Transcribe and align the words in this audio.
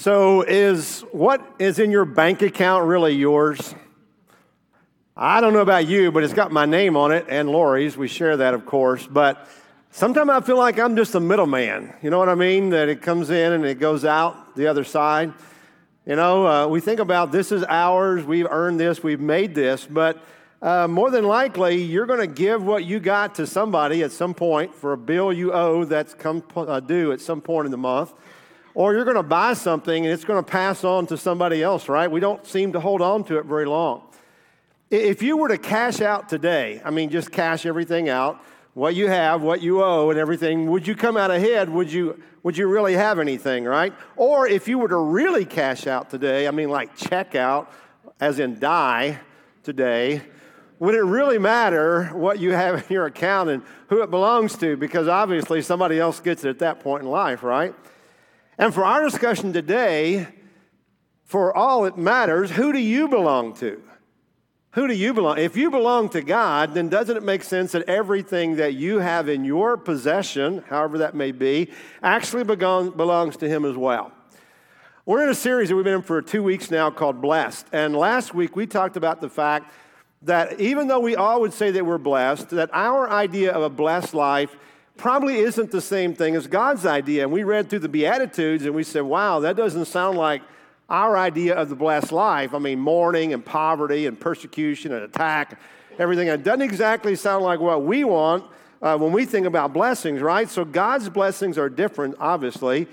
So, 0.00 0.40
is 0.40 1.02
what 1.12 1.46
is 1.58 1.78
in 1.78 1.90
your 1.90 2.06
bank 2.06 2.40
account 2.40 2.86
really 2.86 3.12
yours? 3.12 3.74
I 5.14 5.42
don't 5.42 5.52
know 5.52 5.60
about 5.60 5.86
you, 5.86 6.10
but 6.10 6.24
it's 6.24 6.32
got 6.32 6.50
my 6.50 6.64
name 6.64 6.96
on 6.96 7.12
it 7.12 7.26
and 7.28 7.50
Lori's. 7.50 7.98
We 7.98 8.08
share 8.08 8.38
that, 8.38 8.54
of 8.54 8.64
course. 8.64 9.06
But 9.06 9.46
sometimes 9.90 10.30
I 10.30 10.40
feel 10.40 10.56
like 10.56 10.78
I'm 10.78 10.96
just 10.96 11.14
a 11.16 11.20
middleman. 11.20 11.92
You 12.00 12.08
know 12.08 12.18
what 12.18 12.30
I 12.30 12.34
mean? 12.34 12.70
That 12.70 12.88
it 12.88 13.02
comes 13.02 13.28
in 13.28 13.52
and 13.52 13.66
it 13.66 13.78
goes 13.78 14.06
out 14.06 14.56
the 14.56 14.68
other 14.68 14.84
side. 14.84 15.34
You 16.06 16.16
know, 16.16 16.46
uh, 16.46 16.66
we 16.66 16.80
think 16.80 16.98
about 16.98 17.30
this 17.30 17.52
is 17.52 17.62
ours, 17.64 18.24
we've 18.24 18.48
earned 18.48 18.80
this, 18.80 19.02
we've 19.02 19.20
made 19.20 19.54
this, 19.54 19.84
but 19.84 20.24
uh, 20.62 20.88
more 20.88 21.10
than 21.10 21.24
likely, 21.24 21.76
you're 21.76 22.06
going 22.06 22.20
to 22.20 22.26
give 22.26 22.64
what 22.64 22.86
you 22.86 23.00
got 23.00 23.34
to 23.34 23.46
somebody 23.46 24.02
at 24.02 24.12
some 24.12 24.32
point 24.32 24.74
for 24.74 24.94
a 24.94 24.96
bill 24.96 25.30
you 25.30 25.52
owe 25.52 25.84
that's 25.84 26.14
come 26.14 26.42
uh, 26.56 26.80
due 26.80 27.12
at 27.12 27.20
some 27.20 27.42
point 27.42 27.66
in 27.66 27.70
the 27.70 27.76
month 27.76 28.14
or 28.80 28.94
you're 28.94 29.04
going 29.04 29.14
to 29.14 29.22
buy 29.22 29.52
something 29.52 30.06
and 30.06 30.10
it's 30.10 30.24
going 30.24 30.42
to 30.42 30.50
pass 30.50 30.84
on 30.84 31.06
to 31.06 31.14
somebody 31.14 31.62
else, 31.62 31.86
right? 31.86 32.10
We 32.10 32.18
don't 32.18 32.46
seem 32.46 32.72
to 32.72 32.80
hold 32.80 33.02
on 33.02 33.24
to 33.24 33.36
it 33.36 33.44
very 33.44 33.66
long. 33.66 34.04
If 34.88 35.22
you 35.22 35.36
were 35.36 35.48
to 35.48 35.58
cash 35.58 36.00
out 36.00 36.30
today, 36.30 36.80
I 36.82 36.88
mean, 36.88 37.10
just 37.10 37.30
cash 37.30 37.66
everything 37.66 38.08
out, 38.08 38.42
what 38.72 38.94
you 38.94 39.06
have, 39.08 39.42
what 39.42 39.60
you 39.60 39.84
owe, 39.84 40.08
and 40.08 40.18
everything, 40.18 40.70
would 40.70 40.86
you 40.86 40.94
come 40.94 41.18
out 41.18 41.30
ahead? 41.30 41.68
Would 41.68 41.92
you, 41.92 42.22
would 42.42 42.56
you 42.56 42.68
really 42.68 42.94
have 42.94 43.18
anything, 43.18 43.64
right? 43.64 43.92
Or 44.16 44.48
if 44.48 44.66
you 44.66 44.78
were 44.78 44.88
to 44.88 44.96
really 44.96 45.44
cash 45.44 45.86
out 45.86 46.08
today, 46.08 46.48
I 46.48 46.50
mean, 46.50 46.70
like 46.70 46.96
check 46.96 47.34
out, 47.34 47.70
as 48.18 48.38
in 48.38 48.58
die 48.60 49.20
today, 49.62 50.22
would 50.78 50.94
it 50.94 51.04
really 51.04 51.36
matter 51.36 52.06
what 52.14 52.38
you 52.38 52.52
have 52.52 52.76
in 52.76 52.94
your 52.94 53.04
account 53.04 53.50
and 53.50 53.62
who 53.88 54.00
it 54.00 54.10
belongs 54.10 54.56
to? 54.56 54.78
Because 54.78 55.06
obviously 55.06 55.60
somebody 55.60 56.00
else 56.00 56.18
gets 56.18 56.46
it 56.46 56.48
at 56.48 56.60
that 56.60 56.80
point 56.80 57.02
in 57.02 57.10
life, 57.10 57.42
right? 57.42 57.74
And 58.60 58.74
for 58.74 58.84
our 58.84 59.02
discussion 59.02 59.54
today, 59.54 60.28
for 61.24 61.56
all 61.56 61.86
it 61.86 61.96
matters, 61.96 62.50
who 62.50 62.74
do 62.74 62.78
you 62.78 63.08
belong 63.08 63.54
to? 63.54 63.82
Who 64.72 64.86
do 64.86 64.92
you 64.92 65.14
belong? 65.14 65.38
If 65.38 65.56
you 65.56 65.70
belong 65.70 66.10
to 66.10 66.20
God, 66.20 66.74
then 66.74 66.90
doesn't 66.90 67.16
it 67.16 67.22
make 67.22 67.42
sense 67.42 67.72
that 67.72 67.88
everything 67.88 68.56
that 68.56 68.74
you 68.74 68.98
have 68.98 69.30
in 69.30 69.46
your 69.46 69.78
possession, 69.78 70.62
however 70.68 70.98
that 70.98 71.14
may 71.14 71.32
be, 71.32 71.70
actually 72.02 72.44
belongs 72.44 73.38
to 73.38 73.48
Him 73.48 73.64
as 73.64 73.78
well? 73.78 74.12
We're 75.06 75.22
in 75.22 75.30
a 75.30 75.34
series 75.34 75.70
that 75.70 75.74
we've 75.74 75.82
been 75.82 75.94
in 75.94 76.02
for 76.02 76.20
two 76.20 76.42
weeks 76.42 76.70
now 76.70 76.90
called 76.90 77.22
Blessed. 77.22 77.66
And 77.72 77.96
last 77.96 78.34
week 78.34 78.56
we 78.56 78.66
talked 78.66 78.98
about 78.98 79.22
the 79.22 79.30
fact 79.30 79.72
that 80.20 80.60
even 80.60 80.86
though 80.86 81.00
we 81.00 81.16
all 81.16 81.40
would 81.40 81.54
say 81.54 81.70
that 81.70 81.86
we're 81.86 81.96
blessed, 81.96 82.50
that 82.50 82.68
our 82.74 83.08
idea 83.08 83.52
of 83.52 83.62
a 83.62 83.70
blessed 83.70 84.12
life 84.12 84.54
probably 85.00 85.38
isn't 85.38 85.70
the 85.70 85.80
same 85.80 86.14
thing 86.14 86.36
as 86.36 86.46
God's 86.46 86.84
idea. 86.84 87.22
And 87.22 87.32
we 87.32 87.42
read 87.42 87.70
through 87.70 87.78
the 87.78 87.88
Beatitudes 87.88 88.66
and 88.66 88.74
we 88.74 88.84
said, 88.84 89.02
wow, 89.02 89.40
that 89.40 89.56
doesn't 89.56 89.86
sound 89.86 90.18
like 90.18 90.42
our 90.90 91.16
idea 91.16 91.54
of 91.54 91.70
the 91.70 91.74
blessed 91.74 92.12
life. 92.12 92.52
I 92.52 92.58
mean, 92.58 92.78
mourning 92.78 93.32
and 93.32 93.44
poverty 93.44 94.06
and 94.06 94.20
persecution 94.20 94.92
and 94.92 95.02
attack, 95.02 95.58
everything. 95.98 96.28
It 96.28 96.44
doesn't 96.44 96.62
exactly 96.62 97.16
sound 97.16 97.44
like 97.44 97.60
what 97.60 97.82
we 97.82 98.04
want 98.04 98.44
uh, 98.82 98.98
when 98.98 99.10
we 99.10 99.24
think 99.24 99.46
about 99.46 99.72
blessings, 99.72 100.20
right? 100.20 100.48
So 100.50 100.64
God's 100.66 101.08
blessings 101.08 101.56
are 101.56 101.70
different, 101.70 102.16
obviously. 102.20 102.86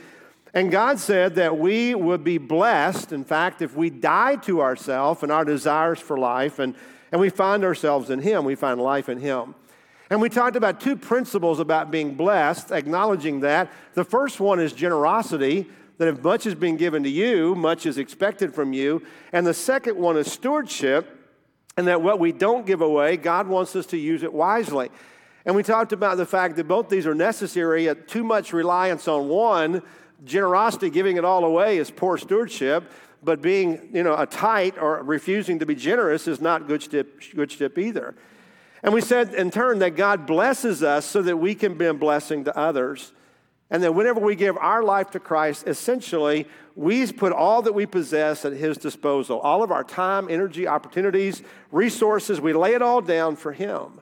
And 0.53 0.71
God 0.71 0.99
said 0.99 1.35
that 1.35 1.57
we 1.57 1.93
would 1.93 2.23
be 2.23 2.37
blessed, 2.37 3.11
in 3.11 3.25
fact, 3.25 3.61
if 3.61 3.75
we 3.75 3.89
die 3.89 4.37
to 4.37 4.61
ourselves 4.61 5.23
and 5.23 5.31
our 5.31 5.43
desires 5.43 5.99
for 5.99 6.17
life 6.17 6.59
and, 6.59 6.73
and 7.11 7.19
we 7.19 7.29
find 7.29 7.65
ourselves 7.65 8.09
in 8.09 8.19
Him, 8.19 8.45
we 8.45 8.55
find 8.55 8.79
life 8.79 9.09
in 9.09 9.19
Him. 9.19 9.55
And 10.09 10.21
we 10.21 10.29
talked 10.29 10.55
about 10.55 10.79
two 10.79 10.95
principles 10.95 11.59
about 11.59 11.91
being 11.91 12.15
blessed, 12.15 12.71
acknowledging 12.71 13.41
that. 13.41 13.71
The 13.93 14.05
first 14.05 14.39
one 14.39 14.59
is 14.59 14.71
generosity, 14.71 15.67
that 15.97 16.07
if 16.07 16.23
much 16.23 16.45
is 16.45 16.55
being 16.55 16.77
given 16.77 17.03
to 17.03 17.09
you, 17.09 17.55
much 17.55 17.85
is 17.85 17.97
expected 17.97 18.53
from 18.53 18.71
you. 18.71 19.03
And 19.33 19.45
the 19.45 19.53
second 19.53 19.97
one 19.97 20.15
is 20.15 20.31
stewardship, 20.31 21.13
and 21.75 21.87
that 21.87 22.01
what 22.01 22.19
we 22.19 22.31
don't 22.31 22.65
give 22.65 22.81
away, 22.81 23.17
God 23.17 23.47
wants 23.47 23.75
us 23.75 23.85
to 23.87 23.97
use 23.97 24.23
it 24.23 24.33
wisely. 24.33 24.89
And 25.45 25.55
we 25.55 25.63
talked 25.63 25.93
about 25.93 26.17
the 26.17 26.25
fact 26.25 26.55
that 26.57 26.67
both 26.67 26.89
these 26.89 27.05
are 27.07 27.15
necessary. 27.15 27.89
Too 28.07 28.23
much 28.23 28.53
reliance 28.53 29.07
on 29.07 29.27
one, 29.27 29.81
generosity, 30.25 30.89
giving 30.89 31.17
it 31.17 31.25
all 31.25 31.45
away, 31.45 31.77
is 31.77 31.91
poor 31.91 32.17
stewardship. 32.17 32.91
But 33.23 33.41
being, 33.41 33.89
you 33.93 34.03
know, 34.03 34.15
a 34.15 34.25
tight 34.25 34.77
or 34.77 35.01
refusing 35.03 35.59
to 35.59 35.65
be 35.65 35.75
generous 35.75 36.27
is 36.27 36.39
not 36.39 36.67
good 36.67 36.83
step, 36.83 37.07
good 37.35 37.51
step 37.51 37.77
either. 37.77 38.13
And 38.83 38.93
we 38.93 39.01
said 39.01 39.33
in 39.33 39.51
turn 39.51 39.79
that 39.79 39.95
God 39.95 40.25
blesses 40.25 40.83
us 40.83 41.05
so 41.05 41.21
that 41.21 41.37
we 41.37 41.55
can 41.55 41.77
be 41.77 41.85
a 41.85 41.93
blessing 41.93 42.43
to 42.45 42.57
others. 42.57 43.11
And 43.69 43.83
that 43.83 43.93
whenever 43.93 44.21
we 44.21 44.35
give 44.35 44.55
our 44.57 44.81
life 44.81 45.11
to 45.11 45.19
Christ, 45.19 45.67
essentially, 45.67 46.47
we 46.75 47.11
put 47.11 47.33
all 47.33 47.61
that 47.63 47.73
we 47.73 47.85
possess 47.85 48.45
at 48.45 48.53
His 48.53 48.77
disposal 48.77 49.39
all 49.39 49.61
of 49.61 49.71
our 49.71 49.83
time, 49.83 50.27
energy, 50.29 50.67
opportunities, 50.67 51.41
resources, 51.71 52.39
we 52.39 52.53
lay 52.53 52.75
it 52.75 52.81
all 52.81 53.01
down 53.01 53.35
for 53.35 53.51
Him. 53.51 53.99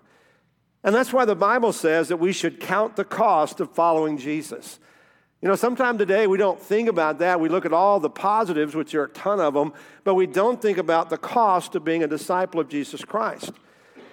And 0.84 0.94
that's 0.94 1.12
why 1.12 1.26
the 1.26 1.36
Bible 1.36 1.74
says 1.74 2.10
that 2.10 2.18
we 2.18 2.32
should 2.32 2.60
count 2.60 2.96
the 2.96 3.04
cost 3.04 3.60
of 3.60 3.72
following 3.72 4.20
Jesus. 4.20 4.80
You 5.42 5.48
know, 5.50 5.56
sometime 5.56 5.98
today 5.98 6.28
we 6.28 6.38
don't 6.38 6.62
think 6.62 6.88
about 6.88 7.18
that. 7.20 7.40
We 7.40 7.50
look 7.50 7.66
at 7.66 7.74
all 7.74 8.00
the 8.00 8.10
positives, 8.10 8.76
which 8.76 8.94
are 8.94 9.06
a 9.06 9.10
ton 9.10 9.40
of 9.40 9.56
them, 9.56 9.74
but 10.04 10.14
we 10.14 10.28
don't 10.28 10.62
think 10.62 10.78
about 10.78 11.10
the 11.10 11.18
cost 11.18 11.74
of 11.74 11.84
being 11.84 12.04
a 12.04 12.08
disciple 12.08 12.60
of 12.60 12.70
Jesus 12.70 13.04
Christ. 13.04 13.52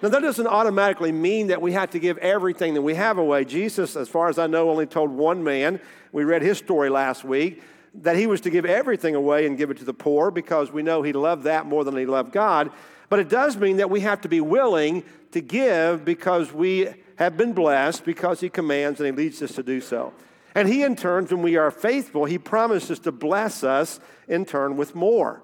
Now, 0.03 0.09
that 0.09 0.21
doesn't 0.21 0.47
automatically 0.47 1.13
mean 1.13 1.47
that 1.47 1.61
we 1.61 1.71
have 1.71 1.91
to 1.91 1.99
give 1.99 2.17
everything 2.17 2.73
that 2.73 2.81
we 2.81 2.93
have 2.95 3.17
away. 3.17 3.45
Jesus, 3.45 3.95
as 3.95 4.09
far 4.09 4.27
as 4.27 4.37
I 4.37 4.47
know, 4.47 4.69
only 4.69 4.85
told 4.85 5.11
one 5.11 5.45
man, 5.45 5.79
we 6.11 6.25
read 6.25 6.41
his 6.41 6.57
story 6.57 6.89
last 6.89 7.23
week, 7.23 7.63
that 8.01 8.17
he 8.17 8.27
was 8.27 8.41
to 8.41 8.49
give 8.49 8.65
everything 8.65 9.15
away 9.15 9.45
and 9.45 9.57
give 9.57 9.71
it 9.71 9.77
to 9.77 9.85
the 9.85 9.93
poor 9.93 10.29
because 10.29 10.73
we 10.73 10.83
know 10.83 11.03
he 11.03 11.13
loved 11.13 11.43
that 11.43 11.67
more 11.67 11.85
than 11.85 11.95
he 11.95 12.05
loved 12.05 12.33
God. 12.33 12.69
But 13.07 13.19
it 13.19 13.29
does 13.29 13.55
mean 13.55 13.77
that 13.77 13.89
we 13.89 14.01
have 14.01 14.19
to 14.21 14.27
be 14.27 14.41
willing 14.41 15.05
to 15.31 15.39
give 15.39 16.03
because 16.03 16.51
we 16.51 16.89
have 17.15 17.37
been 17.37 17.53
blessed, 17.53 18.03
because 18.03 18.41
he 18.41 18.49
commands 18.49 18.99
and 18.99 19.07
he 19.07 19.13
leads 19.13 19.41
us 19.41 19.53
to 19.53 19.63
do 19.63 19.79
so. 19.79 20.11
And 20.53 20.67
he, 20.67 20.83
in 20.83 20.97
turn, 20.97 21.27
when 21.27 21.41
we 21.41 21.55
are 21.55 21.71
faithful, 21.71 22.25
he 22.25 22.37
promises 22.37 22.99
to 22.99 23.13
bless 23.13 23.63
us 23.63 24.01
in 24.27 24.43
turn 24.43 24.75
with 24.75 24.95
more. 24.95 25.41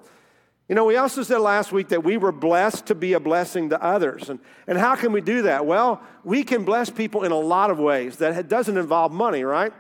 You 0.70 0.76
know, 0.76 0.86
we 0.86 0.98
also 0.98 1.24
said 1.24 1.40
last 1.40 1.72
week 1.72 1.88
that 1.88 2.04
we 2.04 2.18
were 2.18 2.32
blessed 2.32 2.86
to 2.86 2.96
be 2.96 3.14
a 3.14 3.20
blessing 3.20 3.70
to 3.70 3.84
others. 3.84 4.30
And, 4.30 4.40
and 4.68 4.78
how 4.78 4.96
can 4.96 5.12
we 5.12 5.20
do 5.20 5.42
that? 5.42 5.66
Well, 5.66 6.00
we 6.24 6.44
can 6.44 6.64
bless 6.64 6.92
people 6.92 7.24
in 7.24 7.32
a 7.32 7.40
lot 7.40 7.72
of 7.72 7.80
ways 7.80 8.18
that 8.18 8.48
doesn't 8.48 8.78
involve 8.78 9.12
money, 9.12 9.44
right? 9.44 9.74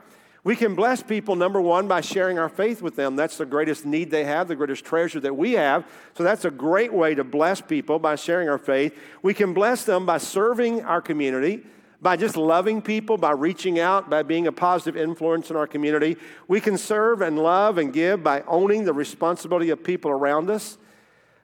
We 0.43 0.55
can 0.55 0.73
bless 0.73 1.03
people, 1.03 1.35
number 1.35 1.61
one, 1.61 1.87
by 1.87 2.01
sharing 2.01 2.39
our 2.39 2.49
faith 2.49 2.81
with 2.81 2.95
them. 2.95 3.15
That's 3.15 3.37
the 3.37 3.45
greatest 3.45 3.85
need 3.85 4.09
they 4.09 4.23
have, 4.23 4.47
the 4.47 4.55
greatest 4.55 4.83
treasure 4.83 5.19
that 5.19 5.35
we 5.35 5.51
have. 5.51 5.85
So 6.15 6.23
that's 6.23 6.43
a 6.43 6.49
great 6.49 6.91
way 6.91 7.13
to 7.13 7.23
bless 7.23 7.61
people 7.61 7.99
by 7.99 8.15
sharing 8.15 8.49
our 8.49 8.57
faith. 8.57 8.97
We 9.21 9.35
can 9.35 9.53
bless 9.53 9.83
them 9.83 10.07
by 10.07 10.17
serving 10.17 10.81
our 10.81 11.01
community 11.01 11.65
by 12.01 12.15
just 12.15 12.37
loving 12.37 12.81
people, 12.81 13.17
by 13.17 13.31
reaching 13.31 13.79
out, 13.79 14.09
by 14.09 14.23
being 14.23 14.47
a 14.47 14.51
positive 14.51 14.95
influence 14.95 15.49
in 15.49 15.55
our 15.55 15.67
community. 15.67 16.17
We 16.47 16.61
can 16.61 16.77
serve 16.77 17.21
and 17.21 17.37
love 17.37 17.77
and 17.77 17.91
give 17.91 18.23
by 18.23 18.41
owning 18.47 18.85
the 18.85 18.93
responsibility 18.93 19.69
of 19.69 19.83
people 19.83 20.09
around 20.09 20.49
us. 20.49 20.77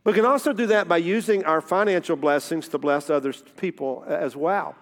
We 0.05 0.13
can 0.13 0.25
also 0.25 0.53
do 0.53 0.67
that 0.67 0.87
by 0.87 0.97
using 0.97 1.43
our 1.45 1.61
financial 1.61 2.15
blessings 2.15 2.67
to 2.69 2.77
bless 2.77 3.09
other 3.09 3.33
people 3.57 4.05
as 4.07 4.35
well. 4.35 4.75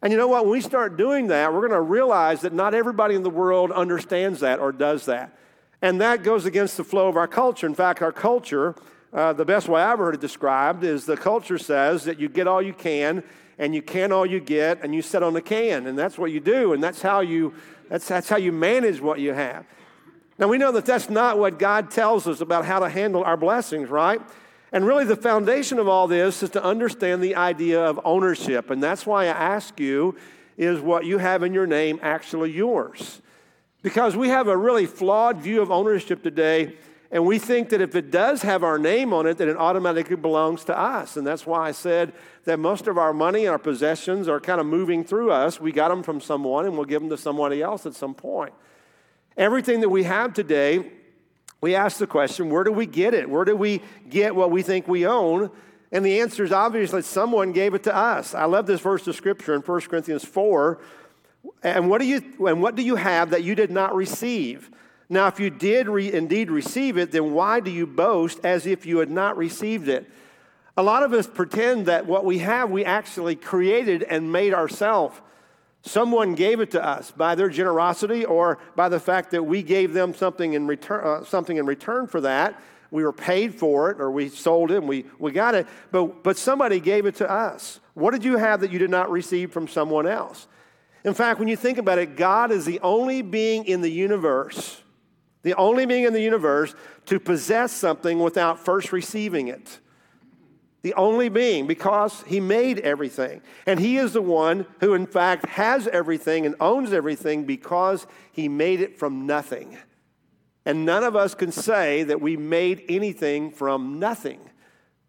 And 0.00 0.12
you 0.12 0.18
know 0.18 0.28
what? 0.28 0.44
When 0.44 0.52
we 0.52 0.60
start 0.60 0.96
doing 0.96 1.28
that, 1.28 1.52
we're 1.52 1.60
going 1.60 1.72
to 1.72 1.80
realize 1.80 2.40
that 2.40 2.52
not 2.52 2.74
everybody 2.74 3.14
in 3.14 3.22
the 3.22 3.30
world 3.30 3.70
understands 3.70 4.40
that 4.40 4.60
or 4.60 4.72
does 4.72 5.04
that. 5.06 5.36
And 5.82 6.00
that 6.00 6.22
goes 6.22 6.46
against 6.46 6.76
the 6.76 6.84
flow 6.84 7.08
of 7.08 7.16
our 7.16 7.28
culture. 7.28 7.66
In 7.66 7.74
fact, 7.74 8.02
our 8.02 8.12
culture, 8.12 8.76
uh, 9.12 9.32
the 9.32 9.44
best 9.44 9.68
way 9.68 9.82
I've 9.82 9.98
heard 9.98 10.14
it 10.14 10.20
described 10.20 10.84
is 10.84 11.06
the 11.06 11.16
culture 11.16 11.58
says 11.58 12.04
that 12.04 12.18
you 12.18 12.28
get 12.28 12.46
all 12.46 12.62
you 12.62 12.72
can 12.72 13.24
and 13.58 13.74
you 13.74 13.82
can 13.82 14.12
all 14.12 14.26
you 14.26 14.40
get 14.40 14.82
and 14.82 14.94
you 14.94 15.02
sit 15.02 15.22
on 15.22 15.34
the 15.34 15.42
can 15.42 15.86
and 15.86 15.98
that's 15.98 16.18
what 16.18 16.30
you 16.30 16.40
do 16.40 16.72
and 16.72 16.82
that's 16.82 17.02
how 17.02 17.20
you 17.20 17.54
that's, 17.88 18.08
that's 18.08 18.28
how 18.28 18.36
you 18.36 18.52
manage 18.52 19.00
what 19.00 19.20
you 19.20 19.34
have. 19.34 19.66
Now 20.38 20.48
we 20.48 20.56
know 20.56 20.72
that 20.72 20.86
that's 20.86 21.10
not 21.10 21.38
what 21.38 21.58
god 21.58 21.90
tells 21.90 22.26
us 22.26 22.40
about 22.40 22.64
how 22.64 22.78
to 22.80 22.88
handle 22.88 23.24
our 23.24 23.36
blessings 23.36 23.88
right? 23.88 24.20
And 24.74 24.86
really 24.86 25.04
the 25.04 25.16
foundation 25.16 25.78
of 25.78 25.86
all 25.86 26.08
this 26.08 26.42
is 26.42 26.50
to 26.50 26.64
understand 26.64 27.22
the 27.22 27.36
idea 27.36 27.84
of 27.84 28.00
ownership 28.04 28.70
and 28.70 28.82
that's 28.82 29.06
why 29.06 29.24
i 29.24 29.28
ask 29.28 29.78
you 29.78 30.16
is 30.56 30.80
what 30.80 31.04
you 31.04 31.18
have 31.18 31.42
in 31.42 31.52
your 31.54 31.66
name 31.66 31.98
actually 32.02 32.50
yours? 32.50 33.20
Because 33.82 34.16
we 34.16 34.28
have 34.28 34.48
a 34.48 34.56
really 34.56 34.86
flawed 34.86 35.38
view 35.38 35.60
of 35.60 35.70
ownership 35.70 36.22
today 36.22 36.76
and 37.12 37.26
we 37.26 37.38
think 37.38 37.68
that 37.68 37.82
if 37.82 37.94
it 37.94 38.10
does 38.10 38.40
have 38.40 38.64
our 38.64 38.78
name 38.78 39.12
on 39.12 39.26
it, 39.26 39.36
that 39.36 39.46
it 39.46 39.58
automatically 39.58 40.16
belongs 40.16 40.64
to 40.64 40.76
us. 40.76 41.18
And 41.18 41.26
that's 41.26 41.44
why 41.44 41.68
I 41.68 41.72
said 41.72 42.14
that 42.44 42.58
most 42.58 42.88
of 42.88 42.96
our 42.96 43.12
money 43.12 43.40
and 43.40 43.50
our 43.50 43.58
possessions 43.58 44.28
are 44.28 44.40
kind 44.40 44.58
of 44.58 44.66
moving 44.66 45.04
through 45.04 45.30
us. 45.30 45.60
We 45.60 45.72
got 45.72 45.88
them 45.88 46.02
from 46.02 46.22
someone 46.22 46.64
and 46.64 46.74
we'll 46.74 46.86
give 46.86 47.02
them 47.02 47.10
to 47.10 47.18
somebody 47.18 47.60
else 47.60 47.84
at 47.84 47.94
some 47.94 48.14
point. 48.14 48.54
Everything 49.36 49.82
that 49.82 49.90
we 49.90 50.04
have 50.04 50.32
today, 50.32 50.90
we 51.60 51.74
ask 51.74 51.98
the 51.98 52.06
question 52.06 52.48
where 52.48 52.64
do 52.64 52.72
we 52.72 52.86
get 52.86 53.12
it? 53.12 53.28
Where 53.28 53.44
do 53.44 53.56
we 53.56 53.82
get 54.08 54.34
what 54.34 54.50
we 54.50 54.62
think 54.62 54.88
we 54.88 55.06
own? 55.06 55.50
And 55.92 56.06
the 56.06 56.20
answer 56.20 56.44
is 56.44 56.50
obviously 56.50 57.02
someone 57.02 57.52
gave 57.52 57.74
it 57.74 57.82
to 57.82 57.94
us. 57.94 58.34
I 58.34 58.46
love 58.46 58.64
this 58.64 58.80
verse 58.80 59.06
of 59.06 59.14
scripture 59.16 59.54
in 59.54 59.60
1 59.60 59.80
Corinthians 59.82 60.24
4. 60.24 60.80
And 61.62 61.90
what 61.90 62.00
do 62.00 62.06
you, 62.06 62.46
and 62.46 62.62
what 62.62 62.74
do 62.74 62.82
you 62.82 62.96
have 62.96 63.30
that 63.30 63.44
you 63.44 63.54
did 63.54 63.70
not 63.70 63.94
receive? 63.94 64.70
Now, 65.12 65.26
if 65.26 65.38
you 65.38 65.50
did 65.50 65.90
re- 65.90 66.10
indeed 66.10 66.50
receive 66.50 66.96
it, 66.96 67.12
then 67.12 67.34
why 67.34 67.60
do 67.60 67.70
you 67.70 67.86
boast 67.86 68.40
as 68.42 68.64
if 68.64 68.86
you 68.86 68.96
had 68.96 69.10
not 69.10 69.36
received 69.36 69.88
it? 69.88 70.10
A 70.74 70.82
lot 70.82 71.02
of 71.02 71.12
us 71.12 71.26
pretend 71.26 71.84
that 71.84 72.06
what 72.06 72.24
we 72.24 72.38
have, 72.38 72.70
we 72.70 72.82
actually 72.82 73.36
created 73.36 74.02
and 74.04 74.32
made 74.32 74.54
ourselves. 74.54 75.20
Someone 75.82 76.34
gave 76.34 76.60
it 76.60 76.70
to 76.70 76.82
us 76.82 77.10
by 77.10 77.34
their 77.34 77.50
generosity 77.50 78.24
or 78.24 78.58
by 78.74 78.88
the 78.88 78.98
fact 78.98 79.32
that 79.32 79.42
we 79.42 79.62
gave 79.62 79.92
them 79.92 80.14
something 80.14 80.54
in 80.54 80.66
return, 80.66 81.04
uh, 81.04 81.24
something 81.24 81.58
in 81.58 81.66
return 81.66 82.06
for 82.06 82.22
that. 82.22 82.58
We 82.90 83.04
were 83.04 83.12
paid 83.12 83.54
for 83.54 83.90
it 83.90 84.00
or 84.00 84.10
we 84.10 84.30
sold 84.30 84.70
it 84.70 84.78
and 84.78 84.88
we, 84.88 85.04
we 85.18 85.30
got 85.30 85.54
it, 85.54 85.66
but, 85.90 86.22
but 86.22 86.38
somebody 86.38 86.80
gave 86.80 87.04
it 87.04 87.16
to 87.16 87.30
us. 87.30 87.80
What 87.92 88.12
did 88.12 88.24
you 88.24 88.38
have 88.38 88.60
that 88.60 88.72
you 88.72 88.78
did 88.78 88.90
not 88.90 89.10
receive 89.10 89.52
from 89.52 89.68
someone 89.68 90.06
else? 90.06 90.46
In 91.04 91.12
fact, 91.12 91.38
when 91.38 91.48
you 91.48 91.56
think 91.56 91.76
about 91.76 91.98
it, 91.98 92.16
God 92.16 92.50
is 92.50 92.64
the 92.64 92.80
only 92.80 93.20
being 93.20 93.66
in 93.66 93.82
the 93.82 93.90
universe 93.90 94.81
the 95.42 95.54
only 95.54 95.86
being 95.86 96.04
in 96.04 96.12
the 96.12 96.20
universe 96.20 96.74
to 97.06 97.18
possess 97.18 97.72
something 97.72 98.18
without 98.20 98.64
first 98.64 98.92
receiving 98.92 99.48
it. 99.48 99.80
The 100.82 100.94
only 100.94 101.28
being 101.28 101.66
because 101.66 102.22
he 102.26 102.40
made 102.40 102.80
everything. 102.80 103.40
And 103.66 103.78
he 103.78 103.98
is 103.98 104.12
the 104.14 104.22
one 104.22 104.66
who, 104.80 104.94
in 104.94 105.06
fact, 105.06 105.46
has 105.46 105.86
everything 105.88 106.44
and 106.44 106.56
owns 106.60 106.92
everything 106.92 107.44
because 107.44 108.06
he 108.32 108.48
made 108.48 108.80
it 108.80 108.98
from 108.98 109.26
nothing. 109.26 109.78
And 110.64 110.84
none 110.84 111.04
of 111.04 111.16
us 111.16 111.34
can 111.34 111.52
say 111.52 112.04
that 112.04 112.20
we 112.20 112.36
made 112.36 112.84
anything 112.88 113.50
from 113.50 113.98
nothing. 113.98 114.40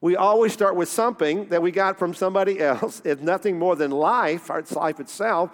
We 0.01 0.15
always 0.15 0.51
start 0.51 0.75
with 0.75 0.89
something 0.89 1.47
that 1.47 1.61
we 1.61 1.71
got 1.71 1.97
from 1.97 2.13
somebody 2.13 2.59
else. 2.59 3.01
It's 3.05 3.21
nothing 3.21 3.57
more 3.57 3.75
than 3.75 3.89
life, 3.89 4.49
it's 4.51 4.73
life 4.73 4.99
itself, 4.99 5.51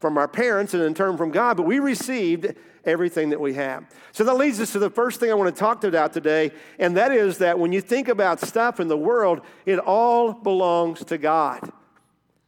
from 0.00 0.18
our 0.18 0.28
parents 0.28 0.74
and 0.74 0.82
in 0.82 0.94
turn 0.94 1.16
from 1.16 1.30
God, 1.30 1.56
but 1.56 1.64
we 1.64 1.78
received 1.78 2.54
everything 2.86 3.30
that 3.30 3.40
we 3.40 3.54
have. 3.54 3.84
So 4.12 4.24
that 4.24 4.34
leads 4.34 4.60
us 4.60 4.72
to 4.72 4.78
the 4.78 4.90
first 4.90 5.20
thing 5.20 5.30
I 5.30 5.34
want 5.34 5.54
to 5.54 5.58
talk 5.58 5.84
about 5.84 6.12
today, 6.12 6.52
and 6.78 6.96
that 6.96 7.12
is 7.12 7.38
that 7.38 7.58
when 7.58 7.72
you 7.72 7.80
think 7.80 8.08
about 8.08 8.40
stuff 8.40 8.80
in 8.80 8.88
the 8.88 8.96
world, 8.96 9.40
it 9.66 9.78
all 9.78 10.32
belongs 10.32 11.04
to 11.06 11.18
God. 11.18 11.72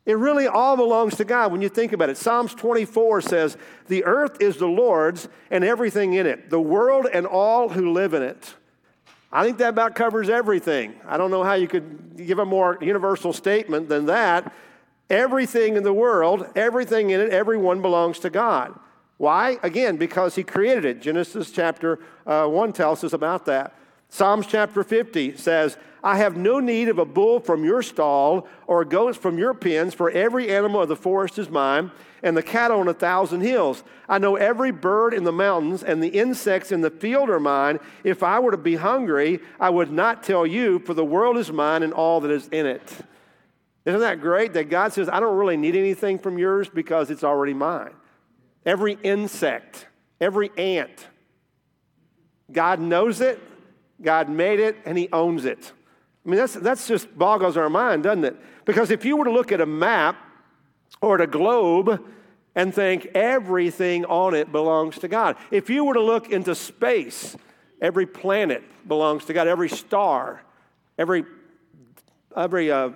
It 0.07 0.17
really 0.17 0.47
all 0.47 0.77
belongs 0.77 1.17
to 1.17 1.25
God 1.25 1.51
when 1.51 1.61
you 1.61 1.69
think 1.69 1.93
about 1.93 2.11
it. 2.11 2.17
Psalms 2.17 2.55
24 2.55 3.21
says, 3.23 3.57
The 3.89 4.05
earth 4.05 4.41
is 4.41 4.57
the 4.57 4.69
Lord's 4.69 5.29
and 5.51 5.65
everything 5.65 6.15
in 6.15 6.27
it, 6.27 6.49
the 6.49 6.61
world 6.61 7.09
and 7.13 7.27
all 7.27 7.69
who 7.69 7.93
live 7.93 8.15
in 8.15 8.23
it. 8.23 8.55
I 9.33 9.45
think 9.45 9.59
that 9.59 9.71
about 9.71 9.97
covers 9.97 10.31
everything. 10.31 10.95
I 11.07 11.17
don't 11.17 11.33
know 11.33 11.43
how 11.43 11.55
you 11.55 11.67
could 11.67 12.17
give 12.17 12.39
a 12.39 12.47
more 12.47 12.79
universal 12.81 13.33
statement 13.33 13.89
than 13.89 14.07
that. 14.07 14.55
Everything 15.11 15.77
in 15.77 15.83
the 15.83 15.93
world, 15.93 16.47
everything 16.55 17.11
in 17.11 17.21
it, 17.21 17.31
everyone 17.31 17.83
belongs 17.83 18.21
to 18.21 18.31
God. 18.31 18.79
Why? 19.19 19.59
Again, 19.63 19.97
because 19.97 20.35
He 20.35 20.43
created 20.43 20.85
it. 20.85 21.01
Genesis 21.01 21.51
chapter 21.51 21.99
uh, 22.27 22.47
1 22.47 22.73
tells 22.73 23.03
us 23.05 23.13
about 23.13 23.47
that. 23.47 23.75
Psalms 24.09 24.47
chapter 24.47 24.85
50 24.85 25.37
says, 25.37 25.77
I 26.03 26.19
have 26.19 26.37
no 26.37 26.61
need 26.61 26.89
of 26.89 26.99
a 26.99 27.05
bull 27.05 27.41
from 27.41 27.65
your 27.65 27.83
stall 27.83 28.47
or 28.69 28.83
a 28.83 28.87
goat 28.87 29.17
from 29.17 29.39
your 29.39 29.55
pens, 29.55 29.93
for 29.93 30.09
every 30.11 30.55
animal 30.55 30.83
of 30.83 30.89
the 30.89 30.95
forest 30.95 31.39
is 31.39 31.51
mine, 31.51 31.91
and 32.23 32.37
the 32.37 32.43
cattle 32.43 32.79
on 32.79 32.87
a 32.87 32.95
thousand 32.95 33.41
hills. 33.41 33.83
I 34.09 34.19
know 34.19 34.37
every 34.37 34.71
bird 34.71 35.15
in 35.15 35.25
the 35.25 35.33
mountains, 35.33 35.83
and 35.83 36.01
the 36.01 36.09
insects 36.09 36.71
in 36.71 36.81
the 36.81 36.91
field 36.91 37.29
are 37.29 37.41
mine. 37.41 37.81
If 38.05 38.23
I 38.23 38.39
were 38.39 38.53
to 38.53 38.57
be 38.57 38.77
hungry, 38.77 39.41
I 39.59 39.71
would 39.71 39.91
not 39.91 40.23
tell 40.23 40.47
you, 40.47 40.79
for 40.79 40.95
the 40.95 41.05
world 41.05 41.39
is 41.39 41.51
mine 41.51 41.83
and 41.83 41.93
all 41.93 42.21
that 42.21 42.31
is 42.31 42.47
in 42.49 42.67
it. 42.67 42.93
Isn't 43.85 44.01
that 44.01 44.21
great 44.21 44.53
that 44.53 44.71
God 44.71 44.93
says, 44.93 45.09
I 45.09 45.19
don't 45.19 45.37
really 45.37 45.57
need 45.57 45.75
anything 45.75 46.19
from 46.19 46.39
yours 46.39 46.69
because 46.69 47.11
it's 47.11 47.25
already 47.25 47.55
mine? 47.55 47.95
Every 48.67 48.99
insect, 49.03 49.87
every 50.21 50.51
ant, 50.59 51.07
God 52.53 52.81
knows 52.81 53.21
it, 53.21 53.41
God 54.03 54.29
made 54.29 54.61
it, 54.61 54.77
and 54.85 54.99
He 54.99 55.09
owns 55.13 55.45
it. 55.45 55.73
I 56.25 56.29
mean, 56.29 56.37
that's, 56.37 56.55
that's 56.55 56.89
just 56.89 57.17
boggles 57.17 57.57
our 57.57 57.71
mind, 57.71 58.03
doesn't 58.03 58.25
it? 58.25 58.37
Because 58.65 58.91
if 58.91 59.05
you 59.05 59.17
were 59.17 59.25
to 59.25 59.31
look 59.31 59.53
at 59.53 59.61
a 59.61 59.67
map 59.67 60.17
or 61.01 61.15
at 61.15 61.21
a 61.21 61.27
globe 61.29 62.05
and 62.57 62.75
think 62.75 63.07
everything 63.15 64.05
on 64.07 64.35
it 64.35 64.51
belongs 64.51 64.99
to 64.99 65.09
God, 65.09 65.37
if 65.53 65.71
you 65.71 65.85
were 65.85 65.95
to 65.95 66.03
look 66.03 66.31
into 66.31 66.55
space, 66.57 67.37
every 67.81 68.07
planet 68.07 68.65
belongs 68.89 69.25
to 69.27 69.33
God, 69.33 69.47
every 69.47 69.69
star, 69.69 70.43
every, 70.99 71.25
every 72.37 72.73
uh, 72.73 72.91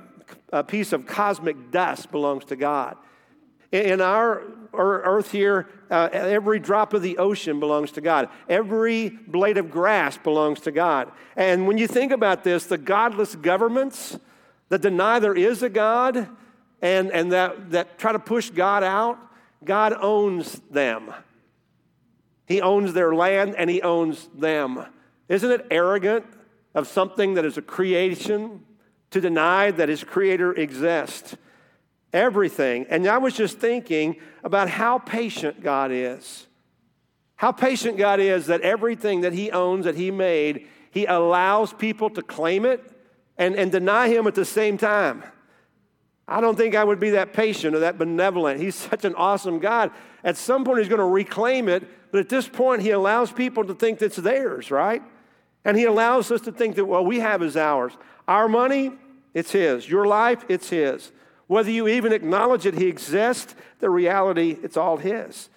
a 0.53 0.65
piece 0.65 0.93
of 0.93 1.07
cosmic 1.07 1.71
dust 1.71 2.11
belongs 2.11 2.45
to 2.47 2.57
God. 2.57 2.97
In 3.73 4.01
our 4.01 4.43
earth 4.73 5.31
here, 5.31 5.69
uh, 5.91 6.09
every 6.13 6.59
drop 6.59 6.93
of 6.93 7.03
the 7.03 7.19
ocean 7.19 7.61
belongs 7.61 7.93
to 7.93 8.01
God. 8.01 8.29
Every 8.49 9.11
blade 9.11 9.59
of 9.59 9.71
grass 9.71 10.17
belongs 10.17 10.61
to 10.61 10.73
God. 10.73 11.11
And 11.37 11.67
when 11.67 11.79
you 11.79 11.87
think 11.87 12.13
about 12.13 12.45
this, 12.45 12.67
the 12.67 12.79
godless 12.79 13.35
governments 13.35 14.19
that 14.69 14.83
deny 14.83 15.19
there 15.19 15.35
is 15.35 15.63
a 15.63 15.69
God 15.69 16.29
and, 16.83 17.11
and 17.11 17.33
that, 17.33 17.71
that 17.71 17.99
try 17.99 18.13
to 18.13 18.19
push 18.19 18.51
God 18.51 18.83
out, 18.83 19.19
God 19.65 19.93
owns 20.01 20.61
them. 20.71 21.13
He 22.47 22.61
owns 22.61 22.93
their 22.93 23.15
land 23.15 23.55
and 23.57 23.71
He 23.71 23.83
owns 23.83 24.29
them. 24.35 24.85
Isn't 25.29 25.51
it 25.51 25.67
arrogant 25.71 26.27
of 26.75 26.87
something 26.87 27.35
that 27.35 27.45
is 27.45 27.59
a 27.59 27.63
creation 27.63 28.65
to 29.11 29.21
deny 29.21 29.71
that 29.71 29.89
his 29.89 30.05
creator 30.05 30.53
exists. 30.53 31.37
Everything. 32.13 32.87
And 32.91 33.07
I 33.07 33.19
was 33.19 33.35
just 33.35 33.59
thinking 33.59 34.17
about 34.43 34.69
how 34.69 34.99
patient 34.99 35.63
God 35.63 35.91
is. 35.93 36.47
How 37.37 37.53
patient 37.53 37.97
God 37.97 38.21
is 38.21 38.47
that 38.47 38.61
everything 38.63 39.23
that 39.23 39.33
he 39.33 39.51
owns, 39.51 39.85
that 39.85 39.95
he 39.95 40.11
made, 40.11 40.67
he 40.91 41.07
allows 41.07 41.73
people 41.73 42.11
to 42.11 42.23
claim 42.23 42.65
it 42.65 42.83
and, 43.39 43.55
and 43.55 43.73
deny 43.73 44.09
him 44.09 44.27
at 44.27 44.35
the 44.35 44.45
same 44.45 44.77
time. 44.77 45.23
I 46.29 46.41
don't 46.41 46.57
think 46.57 46.75
I 46.75 46.85
would 46.85 47.01
be 47.01 47.11
that 47.11 47.33
patient 47.33 47.75
or 47.75 47.81
that 47.81 47.99
benevolent. 47.99 48.61
He's 48.61 48.75
such 48.75 49.05
an 49.05 49.15
awesome 49.15 49.59
God. 49.59 49.91
At 50.23 50.37
some 50.37 50.65
point, 50.65 50.79
he's 50.79 50.89
going 50.89 51.01
to 51.01 51.05
reclaim 51.05 51.69
it, 51.69 51.89
but 52.13 52.21
at 52.21 52.29
this 52.29 52.49
point, 52.49 52.83
he 52.83 52.91
allows 52.91 53.33
people 53.33 53.65
to 53.65 53.75
think 53.75 53.99
that's 53.99 54.17
theirs, 54.17 54.71
right? 54.71 55.03
And 55.65 55.77
he 55.77 55.85
allows 55.85 56.31
us 56.31 56.41
to 56.43 56.53
think 56.53 56.77
that 56.77 56.85
what 56.85 57.07
we 57.07 57.21
have 57.21 57.43
is 57.43 57.57
ours. 57.57 57.93
Our 58.29 58.49
money, 58.49 58.93
it's 59.35 59.53
His. 59.53 59.89
Your 59.89 60.07
life, 60.07 60.45
it's 60.49 60.71
His. 60.71 61.11
Whether 61.51 61.73
you 61.73 61.89
even 61.89 62.13
acknowledge 62.13 62.63
that 62.63 62.77
He 62.77 62.87
exists, 62.87 63.57
the 63.81 63.91
reality, 63.91 64.57
it's 64.63 64.77
all 64.77 64.99
His. 64.99 65.49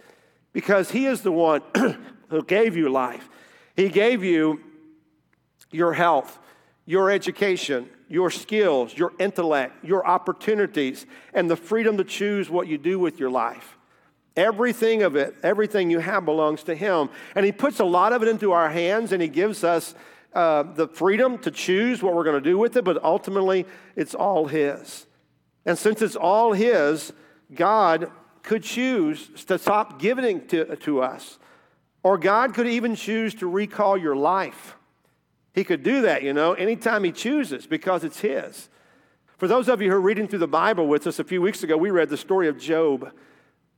Because 0.51 0.90
He 0.90 1.06
is 1.06 1.22
the 1.22 1.31
one 1.31 1.62
who 2.30 2.44
gave 2.44 2.75
you 2.75 2.90
life. 2.90 3.30
He 3.75 3.90
gave 3.90 4.24
you 4.24 4.60
your 5.69 5.94
health, 5.94 6.39
your 6.88 7.12
education, 7.12 7.88
your 8.10 8.32
skills, 8.32 8.98
your 8.98 9.13
intellect, 9.20 9.86
your 9.86 10.03
opportunities, 10.03 11.06
and 11.32 11.48
the 11.48 11.56
freedom 11.56 11.98
to 11.98 12.03
choose 12.03 12.50
what 12.50 12.68
you 12.68 12.79
do 12.79 12.98
with 12.98 13.20
your 13.20 13.29
life. 13.29 13.77
Everything 14.36 15.03
of 15.03 15.15
it, 15.15 15.36
everything 15.44 15.91
you 15.91 16.00
have 16.00 16.25
belongs 16.25 16.63
to 16.63 16.74
Him. 16.74 17.12
And 17.36 17.46
He 17.46 17.51
puts 17.51 17.79
a 17.79 17.86
lot 17.86 18.13
of 18.13 18.24
it 18.24 18.29
into 18.29 18.51
our 18.51 18.72
hands 18.72 19.12
and 19.12 19.22
He 19.22 19.27
gives 19.27 19.63
us 19.63 19.94
uh, 20.34 20.63
the 20.63 20.88
freedom 20.88 21.38
to 21.38 21.51
choose 21.51 22.01
what 22.01 22.15
we're 22.15 22.24
going 22.24 22.44
to 22.44 22.50
do 22.50 22.58
with 22.58 22.77
it, 22.77 22.84
but 22.84 23.03
ultimately 23.03 23.68
it's 23.96 24.15
all 24.15 24.48
His. 24.48 25.06
And 25.65 25.77
since 25.77 26.01
it's 26.01 26.15
all 26.15 26.53
His, 26.53 27.13
God 27.53 28.12
could 28.41 28.63
choose 28.63 29.29
to 29.46 29.58
stop 29.58 30.00
giving 30.00 30.46
to, 30.48 30.75
to 30.75 31.01
us. 31.01 31.39
Or 32.03 32.17
God 32.17 32.53
could 32.53 32.67
even 32.67 32.96
choose 32.96 33.34
to 33.36 33.48
recall 33.48 33.98
your 33.98 34.15
life. 34.15 34.75
He 35.53 35.63
could 35.63 35.84
do 35.84 36.01
that, 36.01 36.24
you 36.24 36.34
know, 36.34 36.53
anytime 36.53 37.03
He 37.03 37.12
chooses 37.12 37.65
because 37.65 38.03
it's 38.03 38.20
His. 38.20 38.70
For 39.38 39.48
those 39.48 39.70
of 39.70 39.82
you 39.82 39.89
who 39.89 39.96
are 39.96 40.01
reading 40.01 40.27
through 40.27 40.39
the 40.39 40.48
Bible 40.48 40.88
with 40.88 41.08
us, 41.08 41.20
a 41.20 41.24
few 41.24 41.41
weeks 41.41 41.63
ago, 41.63 41.77
we 41.77 41.91
read 41.91 42.10
the 42.10 42.17
story 42.17 42.48
of 42.48 42.58
Job. 42.58 43.12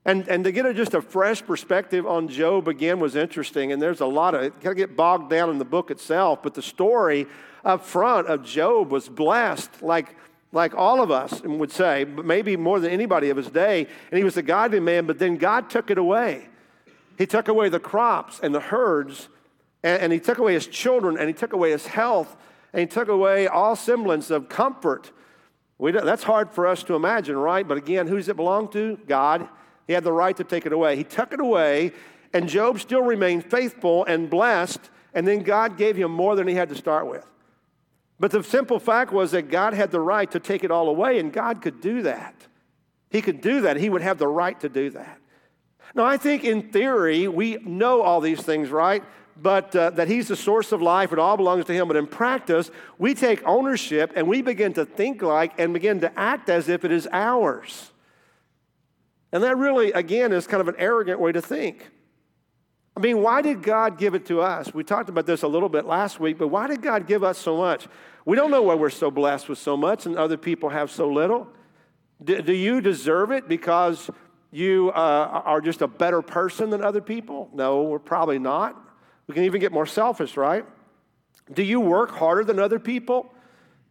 And, 0.06 0.28
and 0.28 0.44
to 0.44 0.52
get 0.52 0.66
a, 0.66 0.74
just 0.74 0.94
a 0.94 1.02
fresh 1.02 1.44
perspective 1.44 2.06
on 2.06 2.28
Job 2.28 2.68
again 2.68 3.00
was 3.00 3.16
interesting. 3.16 3.72
And 3.72 3.82
there's 3.82 4.02
a 4.02 4.06
lot 4.06 4.36
of 4.36 4.44
it, 4.44 4.54
kind 4.54 4.68
of 4.68 4.78
get 4.78 4.96
bogged 4.96 5.30
down 5.30 5.50
in 5.50 5.58
the 5.58 5.66
book 5.66 5.90
itself. 5.90 6.44
But 6.44 6.54
the 6.54 6.62
story 6.62 7.26
up 7.64 7.84
front 7.84 8.28
of 8.28 8.44
Job 8.44 8.92
was 8.92 9.10
blessed, 9.10 9.82
like, 9.82 10.16
like 10.56 10.74
all 10.74 11.04
of 11.04 11.12
us 11.12 11.42
would 11.44 11.70
say, 11.70 12.06
but 12.06 12.24
maybe 12.26 12.56
more 12.56 12.80
than 12.80 12.90
anybody 12.90 13.30
of 13.30 13.36
his 13.36 13.50
day. 13.50 13.86
And 14.10 14.18
he 14.18 14.24
was 14.24 14.38
a 14.38 14.42
godly 14.42 14.80
man, 14.80 15.06
but 15.06 15.20
then 15.20 15.36
God 15.36 15.70
took 15.70 15.92
it 15.92 15.98
away. 15.98 16.48
He 17.18 17.26
took 17.26 17.50
away 17.50 17.68
the 17.68 17.80
crops 17.80 18.40
and 18.42 18.56
the 18.56 18.62
herds, 18.62 19.28
and, 19.84 20.02
and 20.04 20.14
he 20.14 20.20
took 20.20 20.38
away 20.38 20.54
his 20.54 20.66
children, 20.66 21.18
and 21.18 21.28
he 21.28 21.34
took 21.34 21.52
away 21.52 21.72
his 21.72 21.88
health, 21.88 22.38
and 22.72 22.80
he 22.80 22.88
took 22.88 23.10
away 23.10 23.48
all 23.48 23.76
semblance 23.76 24.32
of 24.32 24.48
comfort. 24.48 25.12
That's 25.78 26.24
hard 26.24 26.50
for 26.52 26.68
us 26.68 26.84
to 26.84 26.96
imagine, 26.96 27.36
right? 27.36 27.68
But 27.68 27.78
again, 27.78 28.08
who 28.08 28.16
does 28.16 28.30
it 28.30 28.38
belong 28.38 28.70
to? 28.70 28.98
God. 29.08 29.50
He 29.88 29.94
had 29.94 30.06
the 30.06 30.14
right 30.14 30.38
to 30.38 30.46
take 30.46 30.66
it 30.66 30.72
away. 30.72 30.96
He 30.96 31.04
took 31.04 31.34
it 31.34 31.42
away, 31.42 31.92
and 32.34 32.48
Job 32.48 32.80
still 32.80 33.02
remained 33.02 33.44
faithful 33.52 34.06
and 34.06 34.30
blessed, 34.30 34.90
and 35.14 35.28
then 35.28 35.40
God 35.40 35.78
gave 35.78 35.98
him 35.98 36.12
more 36.12 36.38
than 36.38 36.48
he 36.48 36.56
had 36.56 36.70
to 36.70 36.76
start 36.76 37.08
with. 37.08 37.26
But 38.20 38.32
the 38.32 38.44
simple 38.44 38.80
fact 38.80 39.12
was 39.12 39.32
that 39.32 39.50
God 39.50 39.74
had 39.74 39.92
the 39.92 40.00
right 40.00 40.30
to 40.32 40.40
take 40.40 40.64
it 40.64 40.72
all 40.72 40.88
away, 40.88 41.20
and 41.20 41.34
God 41.34 41.62
could 41.62 41.82
do 41.82 42.02
that. 42.04 42.36
He 43.10 43.22
could 43.22 43.42
do 43.42 43.62
that. 43.62 43.78
He 43.78 43.90
would 43.90 44.02
have 44.02 44.18
the 44.18 44.28
right 44.28 44.60
to 44.62 44.70
do 44.70 44.90
that. 44.92 45.20
Now, 45.94 46.06
I 46.06 46.18
think 46.18 46.44
in 46.44 46.72
theory, 46.72 47.28
we 47.28 47.58
know 47.64 48.02
all 48.02 48.22
these 48.22 48.42
things, 48.42 48.70
right? 48.70 49.04
But 49.42 49.76
uh, 49.76 49.92
that 49.92 50.08
He's 50.08 50.30
the 50.30 50.36
source 50.36 50.72
of 50.72 50.82
life, 50.82 51.12
it 51.12 51.20
all 51.20 51.38
belongs 51.38 51.66
to 51.66 51.74
Him. 51.74 51.88
But 51.88 51.98
in 51.98 52.08
practice, 52.08 52.72
we 52.98 53.14
take 53.14 53.46
ownership 53.46 54.14
and 54.16 54.28
we 54.28 54.42
begin 54.42 54.74
to 54.74 54.86
think 54.86 55.22
like 55.22 55.58
and 55.60 55.74
begin 55.74 56.00
to 56.02 56.20
act 56.20 56.50
as 56.50 56.70
if 56.70 56.86
it 56.86 56.92
is 56.92 57.08
ours. 57.12 57.92
And 59.32 59.44
that 59.44 59.58
really, 59.58 59.92
again, 59.92 60.32
is 60.32 60.48
kind 60.48 60.62
of 60.62 60.68
an 60.70 60.76
arrogant 60.78 61.20
way 61.20 61.34
to 61.34 61.42
think. 61.42 61.90
I 62.98 63.02
mean, 63.02 63.22
why 63.22 63.42
did 63.42 63.62
God 63.62 63.98
give 63.98 64.16
it 64.16 64.26
to 64.28 64.42
us? 64.42 64.74
We 64.74 64.84
talked 64.84 65.10
about 65.10 65.26
this 65.26 65.44
a 65.44 65.48
little 65.48 65.68
bit 65.68 65.86
last 65.86 66.20
week, 66.20 66.38
but 66.38 66.48
why 66.48 66.68
did 66.68 66.82
God 66.82 67.08
give 67.08 67.24
us 67.24 67.38
so 67.38 67.58
much? 67.58 67.88
We 68.24 68.38
don't 68.38 68.52
know 68.52 68.62
why 68.64 68.76
we're 68.76 68.90
so 68.90 69.12
blessed 69.12 69.50
with 69.50 69.58
so 69.58 69.76
much 69.76 70.06
and 70.06 70.18
other 70.18 70.38
people 70.38 70.70
have 70.70 70.90
so 70.90 71.10
little. 71.10 71.48
Do, 72.24 72.42
do 72.42 72.54
you 72.54 72.80
deserve 72.80 73.32
it 73.32 73.50
because 73.50 74.10
you 74.52 74.92
uh, 74.96 75.42
are 75.46 75.60
just 75.60 75.82
a 75.82 75.88
better 75.88 76.22
person 76.22 76.70
than 76.70 76.82
other 76.82 77.02
people? 77.02 77.50
No, 77.54 77.84
we're 77.84 78.00
probably 78.00 78.40
not. 78.40 78.82
We 79.28 79.34
can 79.34 79.44
even 79.44 79.60
get 79.60 79.74
more 79.74 79.86
selfish, 79.86 80.38
right? 80.38 80.66
Do 81.52 81.64
you 81.64 81.82
work 81.82 82.12
harder 82.12 82.46
than 82.46 82.60
other 82.60 82.80
people? 82.80 83.34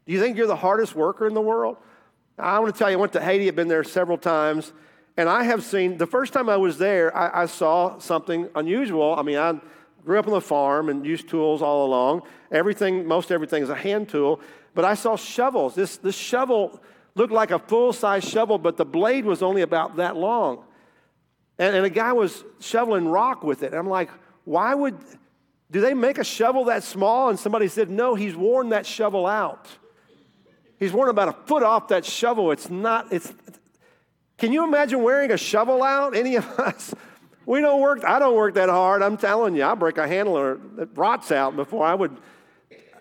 Do 0.06 0.12
you 0.12 0.20
think 0.20 0.38
you're 0.38 0.46
the 0.46 0.56
hardest 0.56 0.94
worker 0.94 1.26
in 1.26 1.34
the 1.34 1.42
world? 1.42 1.76
I 2.38 2.58
want 2.58 2.74
to 2.74 2.78
tell 2.78 2.90
you, 2.90 2.96
I 2.96 3.00
went 3.00 3.12
to 3.12 3.20
Haiti, 3.20 3.48
I've 3.48 3.54
been 3.54 3.68
there 3.68 3.84
several 3.84 4.18
times, 4.18 4.72
and 5.16 5.28
I 5.28 5.44
have 5.44 5.62
seen, 5.62 5.98
the 5.98 6.06
first 6.06 6.32
time 6.32 6.48
I 6.48 6.56
was 6.56 6.78
there, 6.78 7.16
I, 7.16 7.42
I 7.42 7.46
saw 7.46 7.98
something 7.98 8.48
unusual. 8.54 9.14
I 9.16 9.22
mean, 9.22 9.38
I 9.38 9.60
grew 10.04 10.18
up 10.18 10.26
on 10.26 10.32
the 10.32 10.40
farm 10.40 10.88
and 10.88 11.06
used 11.06 11.28
tools 11.28 11.62
all 11.62 11.86
along. 11.86 12.22
Everything, 12.50 13.06
most 13.06 13.30
everything 13.30 13.62
is 13.62 13.70
a 13.70 13.74
hand 13.76 14.08
tool, 14.08 14.40
but 14.74 14.84
I 14.84 14.94
saw 14.94 15.16
shovels. 15.16 15.74
This, 15.74 15.96
this 15.98 16.16
shovel 16.16 16.80
looked 17.14 17.32
like 17.32 17.52
a 17.52 17.58
full 17.60 17.92
size 17.92 18.24
shovel, 18.24 18.58
but 18.58 18.76
the 18.76 18.84
blade 18.84 19.24
was 19.24 19.42
only 19.42 19.62
about 19.62 19.96
that 19.96 20.16
long. 20.16 20.64
And, 21.58 21.76
and 21.76 21.86
a 21.86 21.90
guy 21.90 22.12
was 22.12 22.44
shoveling 22.60 23.06
rock 23.06 23.44
with 23.44 23.62
it. 23.62 23.66
And 23.66 23.76
I'm 23.76 23.88
like, 23.88 24.10
why 24.44 24.74
would, 24.74 24.98
do 25.70 25.80
they 25.80 25.94
make 25.94 26.18
a 26.18 26.24
shovel 26.24 26.64
that 26.64 26.82
small? 26.82 27.30
And 27.30 27.38
somebody 27.38 27.68
said, 27.68 27.88
no, 27.88 28.16
he's 28.16 28.34
worn 28.34 28.70
that 28.70 28.84
shovel 28.84 29.26
out. 29.26 29.68
He's 30.78 30.92
worn 30.92 31.08
about 31.08 31.28
a 31.28 31.32
foot 31.46 31.62
off 31.62 31.88
that 31.88 32.04
shovel. 32.04 32.50
It's 32.50 32.68
not, 32.68 33.12
it's, 33.12 33.32
can 34.38 34.52
you 34.52 34.64
imagine 34.64 35.02
wearing 35.02 35.30
a 35.30 35.36
shovel 35.36 35.82
out? 35.82 36.16
Any 36.16 36.36
of 36.36 36.46
us? 36.58 36.94
We 37.46 37.60
don't 37.60 37.80
work, 37.80 38.04
I 38.04 38.18
don't 38.18 38.36
work 38.36 38.54
that 38.54 38.68
hard. 38.68 39.02
I'm 39.02 39.16
telling 39.16 39.54
you, 39.54 39.64
I 39.64 39.74
break 39.74 39.98
a 39.98 40.08
handle 40.08 40.36
or 40.36 40.60
it 40.78 40.88
rots 40.94 41.30
out 41.30 41.56
before 41.56 41.84
I 41.84 41.94
would. 41.94 42.16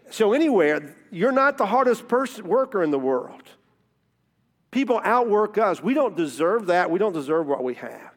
So, 0.10 0.34
anywhere, 0.34 0.96
you're 1.12 1.32
not 1.32 1.58
the 1.58 1.66
hardest 1.66 2.08
person, 2.08 2.48
worker 2.48 2.84
in 2.84 2.92
the 2.92 3.00
world. 3.00 3.42
People 4.70 5.00
outwork 5.04 5.58
us. 5.58 5.82
We 5.82 5.94
don't 5.94 6.18
deserve 6.18 6.68
that. 6.68 6.92
We 6.92 7.00
don't 7.00 7.14
deserve 7.14 7.48
what 7.48 7.64
we 7.64 7.76
have. 7.76 8.12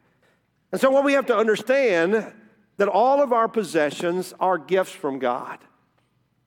And 0.71 0.81
so, 0.81 0.91
what 0.91 1.05
we 1.05 1.13
have 1.13 1.27
to 1.27 1.35
understand 1.35 2.33
that 2.75 2.87
all 2.87 3.21
of 3.21 3.31
our 3.31 3.47
possessions 3.47 4.33
are 4.39 4.57
gifts 4.57 4.91
from 4.91 5.19
God. 5.19 5.59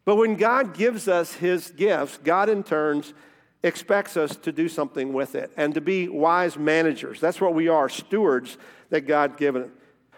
But 0.04 0.16
when 0.16 0.36
God 0.36 0.74
gives 0.74 1.08
us 1.08 1.34
his 1.34 1.70
gifts, 1.70 2.18
God 2.22 2.48
in 2.48 2.62
turns 2.62 3.14
expects 3.62 4.16
us 4.16 4.36
to 4.36 4.52
do 4.52 4.68
something 4.68 5.12
with 5.12 5.34
it 5.34 5.52
and 5.56 5.74
to 5.74 5.80
be 5.80 6.08
wise 6.08 6.56
managers. 6.56 7.20
That's 7.20 7.40
what 7.40 7.54
we 7.54 7.68
are, 7.68 7.88
stewards 7.88 8.56
that 8.90 9.02
God 9.02 9.36
given. 9.36 9.70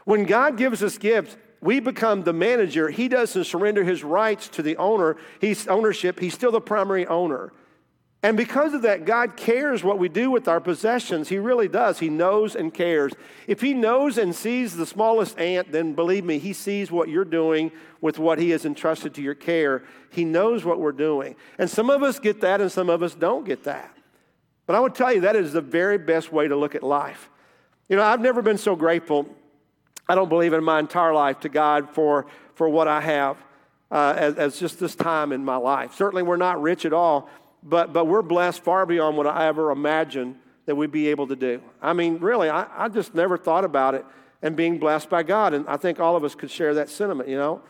When 0.05 0.25
God 0.25 0.57
gives 0.57 0.83
us 0.83 0.99
gifts, 0.99 1.37
we 1.61 1.81
become 1.81 2.23
the 2.23 2.33
manager. 2.33 2.91
He 2.91 3.09
doesn't 3.09 3.45
surrender 3.45 3.85
his 3.85 4.03
rights 4.03 4.49
to 4.49 4.63
the 4.63 4.77
owner. 4.77 5.17
He's 5.41 5.69
ownership. 5.69 6.19
He's 6.19 6.35
still 6.35 6.51
the 6.51 6.61
primary 6.61 7.07
owner. 7.07 7.53
And 8.25 8.37
because 8.37 8.73
of 8.73 8.83
that, 8.83 9.05
God 9.05 9.37
cares 9.37 9.83
what 9.83 9.99
we 9.99 10.09
do 10.09 10.31
with 10.31 10.47
our 10.47 10.61
possessions. 10.61 11.29
He 11.29 11.39
really 11.39 11.67
does. 11.67 11.99
He 11.99 12.09
knows 12.09 12.55
and 12.55 12.73
cares. 12.73 13.13
If 13.49 13.61
He 13.61 13.75
knows 13.75 14.17
and 14.17 14.33
sees 14.33 14.77
the 14.77 14.87
smallest 14.87 15.41
ant, 15.41 15.73
then 15.73 15.95
believe 15.95 16.25
me, 16.25 16.39
He 16.39 16.53
sees 16.53 16.93
what 16.93 17.09
you're 17.09 17.25
doing 17.25 17.73
with 18.01 18.21
what 18.21 18.39
He 18.39 18.51
has 18.51 18.65
entrusted 18.65 19.13
to 19.15 19.23
your 19.23 19.35
care. 19.35 19.83
He 20.11 20.25
knows 20.25 20.65
what 20.65 20.79
we're 20.79 20.93
doing. 20.93 21.35
And 21.59 21.69
some 21.69 21.91
of 21.91 22.05
us 22.05 22.21
get 22.21 22.41
that, 22.43 22.61
and 22.61 22.71
some 22.71 22.89
of 22.89 23.03
us 23.03 23.15
don't 23.15 23.45
get 23.45 23.65
that. 23.65 23.93
But 24.67 24.77
I 24.77 24.81
would 24.81 24.95
tell 24.95 25.13
you 25.13 25.23
that 25.23 25.35
is 25.35 25.53
the 25.53 25.61
very 25.61 25.99
best 25.99 26.33
way 26.33 26.47
to 26.47 26.55
look 26.55 26.77
at 26.77 26.85
life. 26.85 27.29
You 27.89 27.97
know, 27.97 28.05
I've 28.05 28.21
never 28.21 28.41
been 28.41 28.59
so 28.59 28.77
grateful, 28.77 29.27
I 30.09 30.15
don't 30.15 30.29
believe 30.29 30.53
in 30.53 30.63
my 30.63 30.79
entire 30.79 31.13
life, 31.13 31.41
to 31.41 31.49
God 31.49 31.91
for, 31.91 32.27
for 32.55 32.69
what 32.69 32.87
I 32.87 33.01
have 33.01 33.37
uh, 33.91 34.15
as, 34.17 34.35
as 34.37 34.61
just 34.61 34.79
this 34.79 34.95
time 34.95 35.33
in 35.33 35.45
my 35.45 35.57
life. 35.57 35.95
Certainly, 35.95 36.23
we're 36.23 36.37
not 36.37 36.63
rich 36.63 36.85
at 36.87 36.93
all 36.93 37.29
but, 37.63 37.93
but 37.93 38.07
we're 38.07 38.23
blessed 38.23 38.63
far 38.63 38.87
beyond 38.87 39.17
what 39.17 39.27
I 39.27 39.47
ever 39.47 39.71
imagined 39.71 40.37
that 40.67 40.75
we'd 40.75 40.93
be 40.93 41.09
able 41.09 41.27
to 41.29 41.37
do. 41.37 41.61
I 41.81 41.93
mean, 41.93 42.19
really, 42.19 42.49
I, 42.49 42.67
I 42.77 42.89
just 42.89 43.15
never 43.15 43.37
thought 43.37 43.65
about 43.65 43.95
it 43.95 44.05
and 44.43 44.57
being 44.57 44.79
blessed 44.79 45.09
by 45.09 45.23
God. 45.23 45.55
And 45.55 45.67
I 45.69 45.77
think 45.77 46.01
all 46.01 46.17
of 46.17 46.25
us 46.25 46.35
could 46.35 46.51
share 46.51 46.75
that 46.75 46.89
sentiment, 46.89 47.29
you 47.29 47.37
know. 47.37 47.63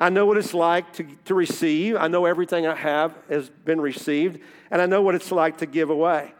I 0.00 0.10
know 0.10 0.26
what 0.26 0.36
it's 0.36 0.54
like 0.54 0.92
to, 0.94 1.06
to 1.24 1.34
receive. 1.34 1.96
I 1.96 2.06
know 2.06 2.24
everything 2.24 2.66
I 2.66 2.74
have 2.74 3.14
has 3.28 3.48
been 3.48 3.80
received. 3.80 4.40
And 4.70 4.80
I 4.80 4.86
know 4.86 5.02
what 5.02 5.14
it's 5.14 5.32
like 5.32 5.58
to 5.58 5.66
give 5.66 5.90
away. 5.90 6.32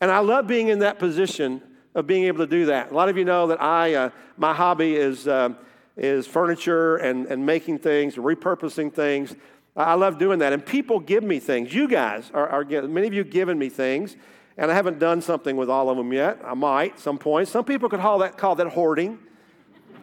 And 0.00 0.10
I 0.10 0.20
love 0.20 0.46
being 0.46 0.68
in 0.68 0.78
that 0.80 0.98
position 0.98 1.60
of 1.94 2.06
being 2.06 2.24
able 2.24 2.38
to 2.38 2.46
do 2.46 2.66
that. 2.66 2.92
A 2.92 2.94
lot 2.94 3.08
of 3.08 3.16
you 3.16 3.24
know 3.24 3.48
that 3.48 3.60
I, 3.60 3.94
uh, 3.94 4.10
my 4.36 4.54
hobby 4.54 4.94
is, 4.94 5.26
uh, 5.26 5.50
is 5.96 6.26
furniture 6.26 6.96
and, 6.96 7.26
and 7.26 7.44
making 7.44 7.78
things, 7.78 8.14
repurposing 8.14 8.92
things. 8.92 9.34
I 9.76 9.94
love 9.94 10.18
doing 10.18 10.40
that. 10.40 10.52
And 10.52 10.64
people 10.64 11.00
give 11.00 11.22
me 11.22 11.38
things. 11.38 11.72
You 11.72 11.88
guys 11.88 12.30
are, 12.34 12.48
are 12.48 12.64
many 12.64 13.06
of 13.06 13.14
you 13.14 13.24
given 13.24 13.58
me 13.58 13.68
things, 13.68 14.16
and 14.56 14.70
I 14.70 14.74
haven't 14.74 14.98
done 14.98 15.22
something 15.22 15.56
with 15.56 15.70
all 15.70 15.90
of 15.90 15.96
them 15.96 16.12
yet. 16.12 16.40
I 16.44 16.54
might 16.54 16.98
some 16.98 17.18
point. 17.18 17.48
Some 17.48 17.64
people 17.64 17.88
could 17.88 18.00
call 18.00 18.18
that, 18.18 18.36
call 18.36 18.56
that 18.56 18.66
hoarding. 18.68 19.18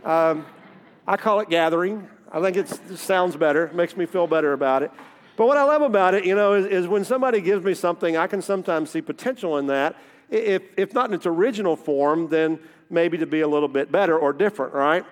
Um, 0.04 0.46
I 1.06 1.18
call 1.18 1.40
it 1.42 1.50
gathering. 1.50 2.08
I 2.32 2.42
think 2.42 2.58
it 2.58 2.98
sounds 2.98 3.38
better, 3.38 3.68
it 3.68 3.76
makes 3.76 3.96
me 3.96 4.06
feel 4.06 4.28
better 4.28 4.54
about 4.54 4.84
it. 4.84 4.92
But 5.38 5.48
what 5.48 5.58
I 5.58 5.64
love 5.64 5.82
about 5.82 6.14
it, 6.14 6.26
you 6.26 6.36
know, 6.36 6.56
is, 6.56 6.66
is 6.66 6.88
when 6.88 7.06
somebody 7.06 7.42
gives 7.42 7.64
me 7.64 7.74
something, 7.74 8.18
I 8.18 8.28
can 8.28 8.42
sometimes 8.42 8.90
see 8.90 9.02
potential 9.02 9.58
in 9.60 9.68
that. 9.68 9.96
If, 10.30 10.64
if 10.76 10.94
not 10.94 11.10
in 11.10 11.14
its 11.14 11.26
original 11.26 11.76
form, 11.76 12.28
then 12.28 12.60
maybe 12.90 13.18
to 13.20 13.26
be 13.26 13.42
a 13.42 13.48
little 13.48 13.70
bit 13.70 13.92
better 13.92 14.18
or 14.18 14.34
different, 14.34 14.74
right? 14.74 15.06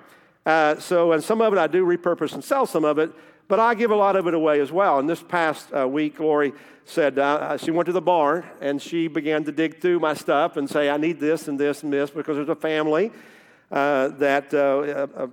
Uh, 0.45 0.77
so, 0.79 1.11
and 1.11 1.23
some 1.23 1.41
of 1.41 1.53
it 1.53 1.59
I 1.59 1.67
do 1.67 1.85
repurpose 1.85 2.33
and 2.33 2.43
sell 2.43 2.65
some 2.65 2.83
of 2.83 2.97
it, 2.99 3.11
but 3.47 3.59
I 3.59 3.75
give 3.75 3.91
a 3.91 3.95
lot 3.95 4.15
of 4.15 4.27
it 4.27 4.33
away 4.33 4.59
as 4.59 4.71
well. 4.71 4.99
And 4.99 5.09
this 5.09 5.21
past 5.21 5.69
uh, 5.73 5.87
week, 5.87 6.19
Lori 6.19 6.53
said 6.85 7.19
uh, 7.19 7.23
uh, 7.23 7.57
she 7.57 7.71
went 7.71 7.85
to 7.87 7.91
the 7.91 8.01
barn 8.01 8.45
and 8.61 8.81
she 8.81 9.07
began 9.07 9.43
to 9.43 9.51
dig 9.51 9.81
through 9.81 9.99
my 9.99 10.13
stuff 10.13 10.57
and 10.57 10.69
say, 10.69 10.89
I 10.89 10.97
need 10.97 11.19
this 11.19 11.47
and 11.47 11.59
this 11.59 11.83
and 11.83 11.91
this 11.91 12.09
because 12.09 12.37
there's 12.37 12.49
a 12.49 12.55
family 12.55 13.11
uh, 13.71 14.09
that 14.09 14.53
uh, 14.53 15.07
a 15.15 15.29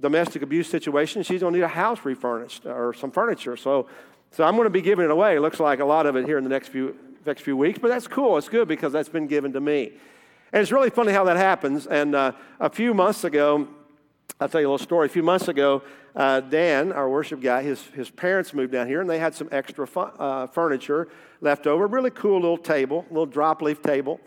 domestic 0.00 0.42
abuse 0.42 0.68
situation. 0.68 1.22
She's 1.22 1.40
going 1.40 1.52
to 1.52 1.58
need 1.58 1.64
a 1.64 1.68
house 1.68 2.04
refurnished 2.04 2.66
or 2.66 2.94
some 2.94 3.10
furniture. 3.10 3.56
So, 3.56 3.88
so 4.30 4.44
I'm 4.44 4.54
going 4.56 4.66
to 4.66 4.70
be 4.70 4.82
giving 4.82 5.04
it 5.04 5.10
away. 5.10 5.36
It 5.36 5.40
looks 5.40 5.60
like 5.60 5.80
a 5.80 5.84
lot 5.84 6.06
of 6.06 6.16
it 6.16 6.26
here 6.26 6.38
in 6.38 6.44
the 6.44 6.50
next 6.50 6.68
few, 6.68 6.96
next 7.26 7.42
few 7.42 7.56
weeks, 7.56 7.78
but 7.78 7.88
that's 7.88 8.06
cool. 8.06 8.36
It's 8.38 8.48
good 8.48 8.68
because 8.68 8.92
that's 8.92 9.08
been 9.08 9.26
given 9.26 9.52
to 9.52 9.60
me. 9.60 9.92
And 10.52 10.62
it's 10.62 10.72
really 10.72 10.90
funny 10.90 11.12
how 11.12 11.24
that 11.24 11.36
happens. 11.36 11.86
And 11.86 12.14
uh, 12.14 12.32
a 12.58 12.70
few 12.70 12.92
months 12.92 13.24
ago, 13.24 13.68
I'll 14.38 14.48
tell 14.48 14.60
you 14.60 14.66
a 14.66 14.70
little 14.72 14.84
story. 14.84 15.06
A 15.06 15.10
few 15.10 15.22
months 15.22 15.48
ago, 15.48 15.82
uh, 16.14 16.40
Dan, 16.40 16.92
our 16.92 17.08
worship 17.08 17.40
guy, 17.40 17.62
his, 17.62 17.82
his 17.88 18.10
parents 18.10 18.52
moved 18.52 18.72
down 18.72 18.86
here 18.86 19.00
and 19.00 19.08
they 19.08 19.18
had 19.18 19.34
some 19.34 19.48
extra 19.52 19.86
fu- 19.86 20.00
uh, 20.00 20.46
furniture 20.46 21.08
left 21.40 21.66
over. 21.66 21.86
Really 21.86 22.10
cool 22.10 22.40
little 22.40 22.58
table, 22.58 23.06
little 23.10 23.26
drop 23.26 23.62
leaf 23.62 23.82
table. 23.82 24.20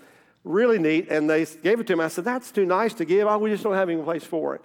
Really 0.44 0.80
neat. 0.80 1.08
And 1.10 1.30
they 1.30 1.46
gave 1.46 1.80
it 1.80 1.88
to 1.88 1.94
him. 1.94 2.00
I 2.00 2.10
said, 2.10 2.26
That's 2.26 2.52
too 2.52 2.66
nice 2.66 2.94
to 2.96 3.06
give. 3.06 3.28
Oh, 3.28 3.38
we 3.38 3.50
just 3.50 3.64
don't 3.64 3.76
have 3.76 3.90
any 3.90 4.02
place 4.02 4.24
for 4.24 4.56
it. 4.56 4.62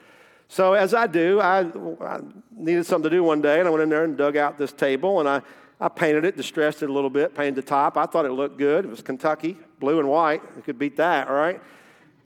So, 0.49 0.73
as 0.73 0.95
I 0.95 1.07
do, 1.07 1.40
I, 1.40 1.61
I 2.00 2.21
needed 2.50 2.87
something 2.87 3.11
to 3.11 3.16
do 3.16 3.23
one 3.23 3.42
day 3.42 3.59
and 3.59 3.68
I 3.68 3.71
went 3.71 3.83
in 3.83 3.90
there 3.90 4.04
and 4.04 4.16
dug 4.16 4.37
out 4.37 4.57
this 4.57 4.73
table 4.73 5.21
and 5.21 5.28
I, 5.28 5.42
I 5.80 5.88
painted 5.88 6.25
it, 6.25 6.37
distressed 6.37 6.83
it 6.83 6.88
a 6.88 6.92
little 6.92 7.11
bit, 7.11 7.35
painted 7.35 7.54
the 7.54 7.62
top. 7.62 7.97
I 7.97 8.07
thought 8.07 8.25
it 8.25 8.33
looked 8.33 8.59
good. 8.59 8.85
It 8.85 8.88
was 8.88 9.02
Kentucky, 9.02 9.57
blue 9.78 10.00
and 10.00 10.09
white. 10.09 10.42
You 10.57 10.62
could 10.62 10.78
beat 10.78 10.97
that, 10.97 11.28
all 11.28 11.35
right? 11.35 11.61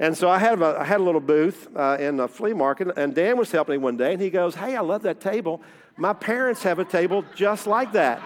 And 0.02 0.18
so 0.18 0.28
I 0.28 0.38
had 0.38 0.60
a, 0.60 0.78
I 0.80 0.84
had 0.84 1.00
a 1.00 1.04
little 1.04 1.20
booth 1.20 1.68
uh, 1.76 1.96
in 2.00 2.18
a 2.18 2.26
flea 2.26 2.54
market, 2.54 2.88
and 2.96 3.14
Dan 3.14 3.36
was 3.36 3.52
helping 3.52 3.74
me 3.74 3.78
one 3.78 3.96
day, 3.96 4.14
and 4.14 4.20
he 4.20 4.30
goes, 4.30 4.56
Hey, 4.56 4.74
I 4.74 4.80
love 4.80 5.02
that 5.02 5.20
table. 5.20 5.62
My 5.96 6.12
parents 6.12 6.64
have 6.64 6.80
a 6.80 6.84
table 6.84 7.24
just 7.36 7.68
like 7.68 7.92
that. 7.92 8.20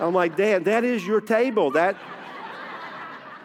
I'm 0.00 0.14
like, 0.14 0.34
Dan, 0.34 0.62
that 0.62 0.84
is 0.84 1.06
your 1.06 1.20
table. 1.20 1.70
That, 1.72 1.96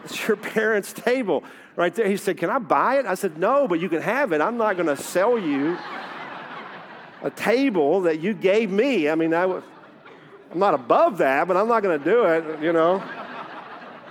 it's 0.02 0.26
your 0.26 0.38
parents' 0.38 0.94
table 0.94 1.44
right 1.76 1.94
there. 1.94 2.08
He 2.08 2.16
said, 2.16 2.38
Can 2.38 2.48
I 2.48 2.58
buy 2.58 3.00
it? 3.00 3.04
I 3.04 3.16
said, 3.16 3.36
No, 3.36 3.68
but 3.68 3.80
you 3.80 3.90
can 3.90 4.00
have 4.00 4.32
it. 4.32 4.40
I'm 4.40 4.56
not 4.56 4.78
going 4.78 4.88
to 4.88 4.96
sell 4.96 5.38
you 5.38 5.76
a 7.22 7.30
table 7.30 8.00
that 8.00 8.20
you 8.20 8.32
gave 8.32 8.70
me. 8.70 9.10
I 9.10 9.14
mean, 9.14 9.34
I, 9.34 9.44
am 9.44 9.62
not 10.54 10.72
above 10.72 11.18
that, 11.18 11.48
but 11.48 11.58
I'm 11.58 11.68
not 11.68 11.82
going 11.82 11.98
to 11.98 12.04
do 12.04 12.24
it, 12.24 12.62
you 12.62 12.72
know. 12.72 13.02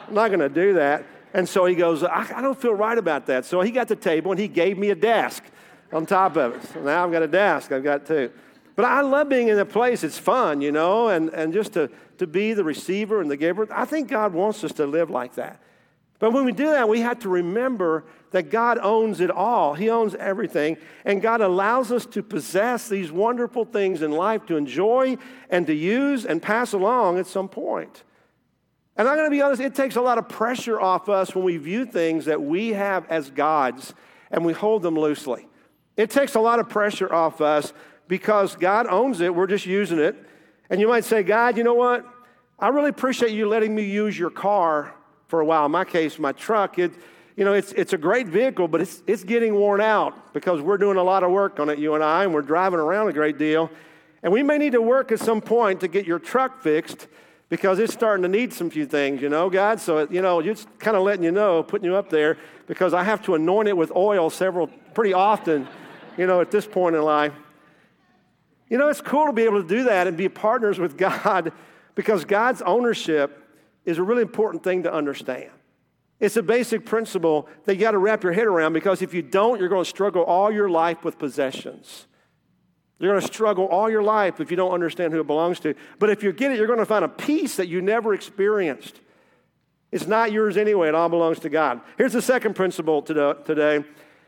I'm 0.08 0.14
not 0.14 0.28
going 0.28 0.42
to 0.42 0.50
do 0.50 0.74
that. 0.74 1.04
And 1.38 1.48
so 1.48 1.66
he 1.66 1.76
goes, 1.76 2.04
I, 2.04 2.28
I, 2.36 2.42
don't 2.42 2.60
feel 2.60 2.74
right 2.74 2.98
about 2.98 3.28
that. 3.28 3.46
So 3.46 3.62
he 3.62 3.70
got 3.70 3.88
the 3.88 3.96
table 3.96 4.32
and 4.32 4.40
he 4.40 4.48
gave 4.48 4.76
me 4.76 4.90
a 4.90 4.96
desk 4.96 5.44
on 5.94 6.08
top 6.08 6.36
of 6.36 6.56
it. 6.56 6.64
So 6.74 6.82
now 6.82 7.06
I've 7.06 7.12
got 7.12 7.22
a 7.22 7.28
desk, 7.28 7.72
I've 7.72 7.84
got 7.84 8.08
two. 8.08 8.32
But 8.76 8.86
I 8.86 9.02
love 9.02 9.30
being 9.30 9.50
in 9.50 9.60
a 9.60 9.66
place, 9.66 10.04
it's 10.04 10.18
fun, 10.18 10.62
you 10.62 10.72
know, 10.72 11.10
and, 11.10 11.30
and 11.30 11.54
just 11.54 11.74
to, 11.74 11.92
to 12.18 12.26
be 12.26 12.54
the 12.54 12.64
receiver 12.64 13.22
and 13.22 13.30
the 13.30 13.38
giver. 13.38 13.68
I 13.72 13.86
think 13.86 14.08
God 14.08 14.34
wants 14.34 14.64
us 14.64 14.72
to 14.74 14.88
live 14.88 15.12
like 15.12 15.36
that. 15.36 15.62
But 16.18 16.34
when 16.34 16.44
we 16.44 16.54
do 16.54 16.72
that, 16.72 16.90
we 16.90 17.02
have 17.02 17.20
to 17.20 17.30
remember 17.30 18.06
that 18.32 18.50
God 18.50 18.80
owns 18.80 19.20
it 19.20 19.30
all. 19.30 19.76
He 19.76 19.92
owns 19.92 20.16
everything. 20.16 20.78
And 21.06 21.22
God 21.22 21.42
allows 21.42 21.92
us 21.92 22.08
to 22.08 22.24
possess 22.24 22.90
these 22.90 23.12
wonderful 23.12 23.64
things 23.64 24.02
in 24.02 24.10
life 24.10 24.48
to 24.48 24.58
enjoy 24.58 25.20
and 25.52 25.68
to 25.68 25.76
use 25.76 26.26
and 26.26 26.42
pass 26.42 26.74
along 26.74 27.20
at 27.20 27.28
some 27.28 27.48
point. 27.48 28.04
And 28.98 29.08
I'm 29.08 29.16
going 29.16 29.28
to 29.28 29.32
be 29.32 29.42
honest, 29.42 29.62
it 29.62 29.76
takes 29.76 29.96
a 29.96 30.02
lot 30.02 30.18
of 30.18 30.28
pressure 30.28 30.82
off 30.82 31.08
us 31.08 31.36
when 31.36 31.46
we 31.46 31.58
view 31.58 31.86
things 31.86 32.26
that 32.26 32.42
we 32.42 32.70
have 32.70 33.06
as 33.10 33.30
God's 33.30 33.94
and 34.32 34.44
we 34.44 34.54
hold 34.54 34.82
them 34.82 34.96
loosely. 34.96 35.48
It 35.96 36.10
takes 36.10 36.36
a 36.36 36.40
lot 36.40 36.60
of 36.60 36.68
pressure 36.68 37.14
off 37.14 37.40
us 37.40 37.74
because 38.08 38.56
God 38.56 38.88
owns 38.88 39.22
it. 39.22 39.34
We're 39.34 39.48
just 39.48 39.66
using 39.66 40.00
it. 40.00 40.16
And 40.70 40.82
you 40.82 40.88
might 40.88 41.06
say, 41.06 41.24
God, 41.24 41.58
you 41.58 41.64
know 41.64 41.76
what? 41.76 42.06
I 42.60 42.70
really 42.70 42.90
appreciate 42.90 43.32
you 43.32 43.48
letting 43.48 43.76
me 43.76 43.84
use 43.84 44.18
your 44.18 44.32
car 44.32 44.94
for 45.28 45.42
a 45.42 45.46
while. 45.46 45.68
In 45.68 45.72
my 45.72 45.86
case, 45.86 46.18
my 46.18 46.32
truck, 46.32 46.80
it, 46.80 46.92
you 47.36 47.46
know, 47.46 47.54
it's, 47.54 47.72
it's 47.74 47.94
a 47.94 47.98
great 47.98 48.28
vehicle, 48.28 48.68
but 48.68 48.82
it's, 48.82 49.04
it's 49.06 49.24
getting 49.24 49.54
worn 49.54 49.80
out 49.80 50.34
because 50.34 50.60
we're 50.60 50.78
doing 50.78 50.98
a 50.98 51.04
lot 51.04 51.24
of 51.24 51.32
work 51.32 51.60
on 51.60 51.70
it, 51.70 51.78
you 51.78 51.94
and 51.94 52.04
I, 52.04 52.24
and 52.24 52.34
we're 52.34 52.42
driving 52.42 52.80
around 52.80 53.10
a 53.10 53.14
great 53.14 53.38
deal. 53.38 53.70
And 54.24 54.34
we 54.34 54.42
may 54.42 54.58
need 54.58 54.72
to 54.72 54.82
work 54.82 55.12
at 55.12 55.20
some 55.20 55.40
point 55.40 55.82
to 55.82 55.88
get 55.88 56.08
your 56.08 56.18
truck 56.18 56.62
fixed 56.62 57.08
because 57.50 57.80
it's 57.80 57.94
starting 57.94 58.24
to 58.24 58.28
need 58.28 58.52
some 58.52 58.70
few 58.70 58.86
things, 58.86 59.22
you 59.22 59.30
know, 59.30 59.50
God. 59.50 59.80
So, 59.80 60.08
you 60.10 60.22
know, 60.22 60.42
just 60.42 60.68
kind 60.80 60.98
of 60.98 61.04
letting 61.04 61.24
you 61.24 61.32
know, 61.32 61.64
putting 61.64 61.86
you 61.86 61.96
up 61.96 62.10
there 62.10 62.38
because 62.68 62.94
I 62.94 63.04
have 63.04 63.22
to 63.24 63.36
anoint 63.36 63.70
it 63.70 63.78
with 63.78 63.92
oil 63.96 64.30
several, 64.30 64.68
pretty 64.94 65.14
often, 65.14 65.68
you 66.18 66.28
know, 66.28 66.42
at 66.42 66.52
this 66.52 66.66
point 66.66 66.96
in 66.96 67.02
life. 67.02 67.34
You 68.70 68.78
know, 68.78 68.90
it's 68.90 69.00
cool 69.00 69.28
to 69.28 69.34
be 69.34 69.44
able 69.44 69.62
to 69.62 69.68
do 69.68 69.86
that 69.86 70.08
and 70.08 70.18
be 70.18 70.28
partners 70.28 70.78
with 70.78 70.98
God 71.00 71.54
because 71.96 72.26
God's 72.26 72.62
ownership 72.62 73.44
is 73.86 73.98
a 73.98 74.04
really 74.04 74.22
important 74.22 74.64
thing 74.64 74.84
to 74.84 74.94
understand. 74.94 75.50
It's 76.20 76.36
a 76.36 76.44
basic 76.44 76.86
principle 76.86 77.48
that 77.66 77.76
you 77.76 77.82
got 77.82 77.92
to 77.92 78.00
wrap 78.00 78.24
your 78.24 78.34
head 78.34 78.48
around 78.48 78.74
because 78.74 79.02
if 79.02 79.14
you 79.14 79.22
don't, 79.22 79.60
you're 79.60 79.70
going 79.70 79.84
to 79.84 79.90
struggle 79.90 80.24
all 80.24 80.52
your 80.52 80.70
life 80.70 81.04
with 81.04 81.18
possessions. 81.20 82.08
You're 83.00 83.12
going 83.12 83.22
to 83.22 83.28
struggle 83.28 83.66
all 83.66 83.90
your 83.90 84.02
life 84.02 84.40
if 84.40 84.50
you 84.50 84.58
don't 84.58 84.72
understand 84.72 85.14
who 85.14 85.20
it 85.20 85.28
belongs 85.28 85.60
to. 85.62 85.76
But 86.00 86.10
if 86.10 86.24
you 86.24 86.32
get 86.32 86.52
it, 86.52 86.58
you're 86.58 86.68
going 86.68 86.80
to 86.80 86.86
find 86.86 87.06
a 87.06 87.10
peace 87.10 87.58
that 87.58 87.68
you 87.68 87.82
never 87.82 88.14
experienced. 88.14 89.00
It's 89.92 90.08
not 90.08 90.32
yours 90.32 90.58
anyway, 90.58 90.90
it 90.90 90.96
all 90.96 91.10
belongs 91.10 91.40
to 91.40 91.50
God. 91.50 91.82
Here's 91.98 92.14
the 92.14 92.22
second 92.22 92.56
principle 92.56 93.02
today 93.02 93.84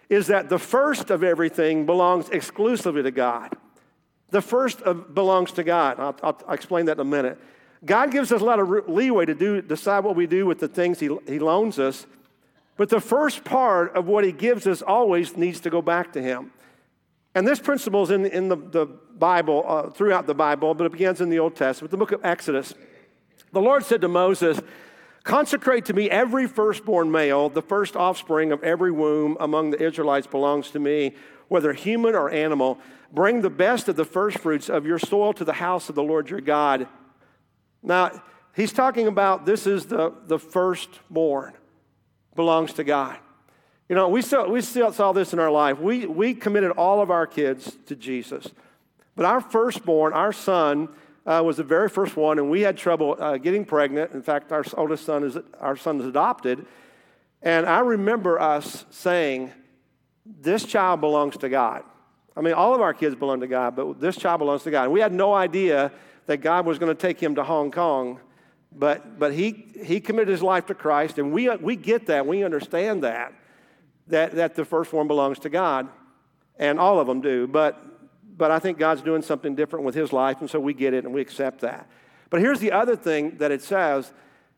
is 0.08 0.28
that 0.28 0.50
the 0.50 0.58
first 0.58 1.12
of 1.12 1.24
everything 1.24 1.86
belongs 1.86 2.30
exclusively 2.30 3.04
to 3.04 3.12
God. 3.12 3.56
The 4.32 4.42
first 4.42 4.82
of, 4.82 5.14
belongs 5.14 5.52
to 5.54 5.64
God. 5.64 6.00
I'll, 6.00 6.16
I'll, 6.24 6.42
I'll, 6.48 6.56
explain 6.56 6.86
that 6.86 6.94
in 6.94 7.02
a 7.02 7.06
minute. 7.06 7.40
God 7.86 8.12
gives 8.12 8.32
us 8.32 8.42
a 8.42 8.46
lot 8.46 8.60
of 8.60 8.90
leeway 8.90 9.26
to 9.26 9.36
do, 9.36 9.62
decide 9.62 10.04
what 10.04 10.16
we 10.16 10.26
do 10.26 10.46
with 10.46 10.60
the 10.60 10.68
things 10.68 11.00
he, 11.00 11.10
he 11.28 11.40
loans 11.40 11.78
us, 11.78 12.06
but 12.80 12.88
the 12.88 13.02
first 13.02 13.44
part 13.44 13.94
of 13.94 14.08
what 14.08 14.24
He 14.24 14.32
gives 14.32 14.66
us 14.66 14.82
always 14.82 15.36
needs 15.36 15.60
to 15.60 15.70
go 15.70 15.82
back 15.82 16.14
to 16.14 16.22
Him. 16.22 16.54
And 17.36 17.48
this 17.48 17.60
principle 17.60 18.04
is 18.04 18.10
in, 18.10 18.26
in 18.26 18.48
the, 18.48 18.56
the 18.56 18.86
Bible, 18.86 19.64
uh, 19.68 19.90
throughout 19.90 20.26
the 20.26 20.34
Bible, 20.34 20.74
but 20.74 20.86
it 20.86 20.92
begins 20.92 21.22
in 21.22 21.30
the 21.30 21.40
Old 21.40 21.56
Testament, 21.56 21.92
the 21.92 21.98
book 21.98 22.12
of 22.12 22.24
Exodus. 22.26 22.74
The 23.52 23.62
Lord 23.62 23.86
said 23.86 24.02
to 24.02 24.08
Moses, 24.08 24.60
Consecrate 25.24 25.86
to 25.86 25.94
me 25.94 26.10
every 26.10 26.48
firstborn 26.48 27.12
male, 27.12 27.50
the 27.50 27.62
first 27.62 27.96
offspring 27.96 28.52
of 28.52 28.64
every 28.64 28.92
womb 28.92 29.38
among 29.40 29.70
the 29.70 29.82
Israelites 29.82 30.26
belongs 30.26 30.72
to 30.72 30.80
me, 30.80 31.14
whether 31.50 31.74
human 31.74 32.16
or 32.16 32.30
animal. 32.30 32.80
Bring 33.12 33.42
the 33.42 33.50
best 33.50 33.88
of 33.90 33.96
the 33.96 34.06
firstfruits 34.06 34.70
of 34.70 34.86
your 34.86 35.00
soil 35.00 35.34
to 35.34 35.44
the 35.44 35.54
house 35.54 35.90
of 35.90 35.96
the 35.96 36.04
Lord 36.04 36.30
your 36.30 36.42
God. 36.42 36.88
Now, 37.84 38.24
he's 38.56 38.74
talking 38.74 39.08
about 39.08 39.46
this 39.46 39.68
is 39.68 39.88
the, 39.88 40.14
the 40.26 40.40
firstborn, 40.40 41.54
belongs 42.36 42.74
to 42.74 42.84
God. 42.84 43.18
You 43.90 43.96
know, 43.96 44.08
we, 44.08 44.22
saw, 44.22 44.48
we 44.48 44.62
still 44.62 44.94
saw 44.94 45.12
this 45.14 45.34
in 45.34 45.40
our 45.40 45.50
life. 45.50 45.80
We, 45.80 46.06
we 46.06 46.36
committed 46.36 46.70
all 46.72 47.02
of 47.02 47.10
our 47.10 47.26
kids 47.26 47.76
to 47.88 47.96
Jesus. 47.96 48.48
But 49.16 49.26
our 49.26 49.42
firstborn, 49.42 50.14
our 50.14 50.32
son, 50.32 50.90
uh, 51.26 51.42
was 51.44 51.58
the 51.58 51.64
very 51.64 51.90
first 51.90 52.16
one, 52.16 52.38
and 52.38 52.50
we 52.50 52.62
had 52.62 52.78
trouble 52.78 53.16
uh, 53.20 53.38
getting 53.38 53.66
pregnant. 53.66 54.12
In 54.14 54.22
fact, 54.22 54.52
our 54.52 54.64
oldest 54.78 55.06
son 55.06 55.24
is 55.24 55.38
our 55.60 55.76
son 55.76 56.00
is 56.00 56.06
adopted, 56.06 56.66
and 57.42 57.68
I 57.68 57.80
remember 57.80 58.40
us 58.40 58.86
saying, 58.90 59.52
"This 60.26 60.64
child 60.64 61.02
belongs 61.02 61.38
to 61.38 61.50
God." 61.50 61.84
I 62.36 62.42
mean, 62.42 62.54
all 62.54 62.74
of 62.74 62.82
our 62.82 62.94
kids 62.94 63.16
belong 63.16 63.42
to 63.42 63.48
God, 63.48 63.76
but 63.76 64.00
this 64.00 64.16
child 64.16 64.40
belongs 64.40 64.64
to 64.64 64.72
God. 64.72 64.86
And 64.86 64.94
we 64.94 65.02
had 65.02 65.14
no 65.14 65.34
idea 65.34 65.92
that 66.26 66.38
God 66.38 66.66
was 66.66 66.80
going 66.80 66.96
to 66.96 67.00
take 67.00 67.20
him 67.20 67.36
to 67.36 67.44
Hong 67.44 67.70
Kong, 67.70 68.20
but 68.72 69.20
but 69.20 69.34
he 69.34 69.68
he 69.84 70.00
committed 70.00 70.30
his 70.30 70.42
life 70.42 70.66
to 70.68 70.74
Christ, 70.74 71.20
and 71.20 71.32
we 71.32 71.50
we 71.58 71.76
get 71.76 72.08
that, 72.08 72.26
we 72.26 72.44
understand 72.44 73.04
that 73.04 73.34
that, 74.10 74.34
that 74.34 74.56
the 74.56 74.66
first 74.66 74.94
one 74.94 75.08
belongs 75.08 75.40
to 75.40 75.50
God, 75.50 75.88
and 76.58 76.80
all 76.80 77.00
of 77.00 77.08
them 77.08 77.22
do. 77.22 77.48
But, 77.48 77.84
but 78.38 78.52
I 78.52 78.60
think 78.60 78.78
God's 78.78 79.02
doing 79.02 79.22
something 79.22 79.56
different 79.56 79.86
with 79.86 79.96
his 79.96 80.12
life, 80.12 80.42
and 80.42 80.50
so 80.50 80.60
we 80.60 80.74
get 80.74 80.94
it 80.94 81.06
and 81.06 81.14
we 81.14 81.22
accept 81.22 81.62
that. 81.62 81.90
But 82.30 82.42
here's 82.42 82.60
the 82.60 82.72
other 82.72 82.96
thing 82.96 83.38
that 83.38 83.52
it 83.52 83.62
says 83.62 84.12